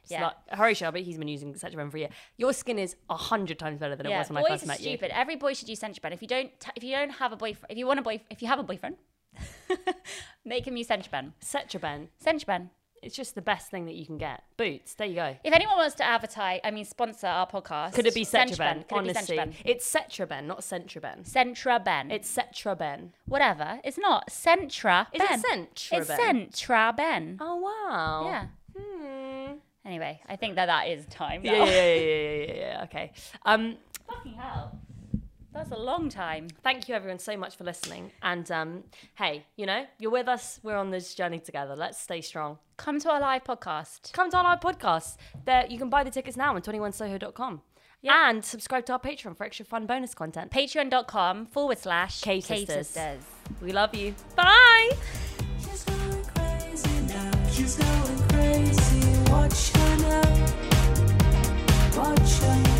[0.03, 0.23] It's Yeah.
[0.27, 0.35] like
[0.83, 2.09] Hari he's been using Cetraben for a year.
[2.37, 4.67] Your skin is a hundred times better than it was when I boys first are
[4.67, 5.11] met stupid.
[5.13, 6.11] Every boy should use Senchben.
[6.11, 8.21] If you don't, t- if you don't have a boyfriend, if you want a boy,
[8.29, 8.97] if you have a boyfriend,
[10.45, 11.23] make him use Senchben.
[11.25, 11.31] you.
[11.43, 12.69] Cetraben, Senchben.
[13.01, 14.43] it's just the best thing that you can get.
[14.57, 15.35] Boots, there you go.
[15.43, 18.87] If anyone wants to advertise, I mean, sponsor our podcast, Could it be Cetraben?
[18.87, 19.61] Could Honestly, it be Senchben?
[19.65, 21.29] it's Cetraben, not Centraben.
[21.29, 22.11] Centraben.
[22.11, 23.09] It's Cetraben.
[23.25, 23.79] whatever.
[23.83, 25.07] It's not Centra.
[25.13, 25.67] Is it Ben.
[25.75, 26.45] Centraben?
[26.47, 27.37] It's Centra Ben.
[27.39, 28.23] Oh wow.
[28.25, 28.45] Yeah.
[28.77, 29.53] Hmm.
[29.83, 31.53] Anyway, I think that that is time now.
[31.53, 32.83] Yeah, yeah, yeah, yeah, yeah, yeah.
[32.83, 33.11] Okay.
[33.45, 33.77] Um,
[34.07, 34.77] Fucking hell.
[35.53, 36.47] That's a long time.
[36.63, 38.11] Thank you, everyone, so much for listening.
[38.21, 38.83] And um,
[39.15, 40.59] hey, you know, you're with us.
[40.63, 41.75] We're on this journey together.
[41.75, 42.57] Let's stay strong.
[42.77, 44.13] Come to our live podcast.
[44.13, 45.17] Come to our live podcast.
[45.45, 47.61] There, you can buy the tickets now on 21soho.com.
[48.03, 48.13] Yep.
[48.15, 50.51] And subscribe to our Patreon for extra fun bonus content.
[50.51, 52.97] Patreon.com forward slash K Sisters.
[53.61, 54.15] We love you.
[54.35, 54.89] Bye.
[57.51, 59.29] She's going crazy.
[59.29, 60.21] Watch her now.
[61.95, 62.70] Watch her now.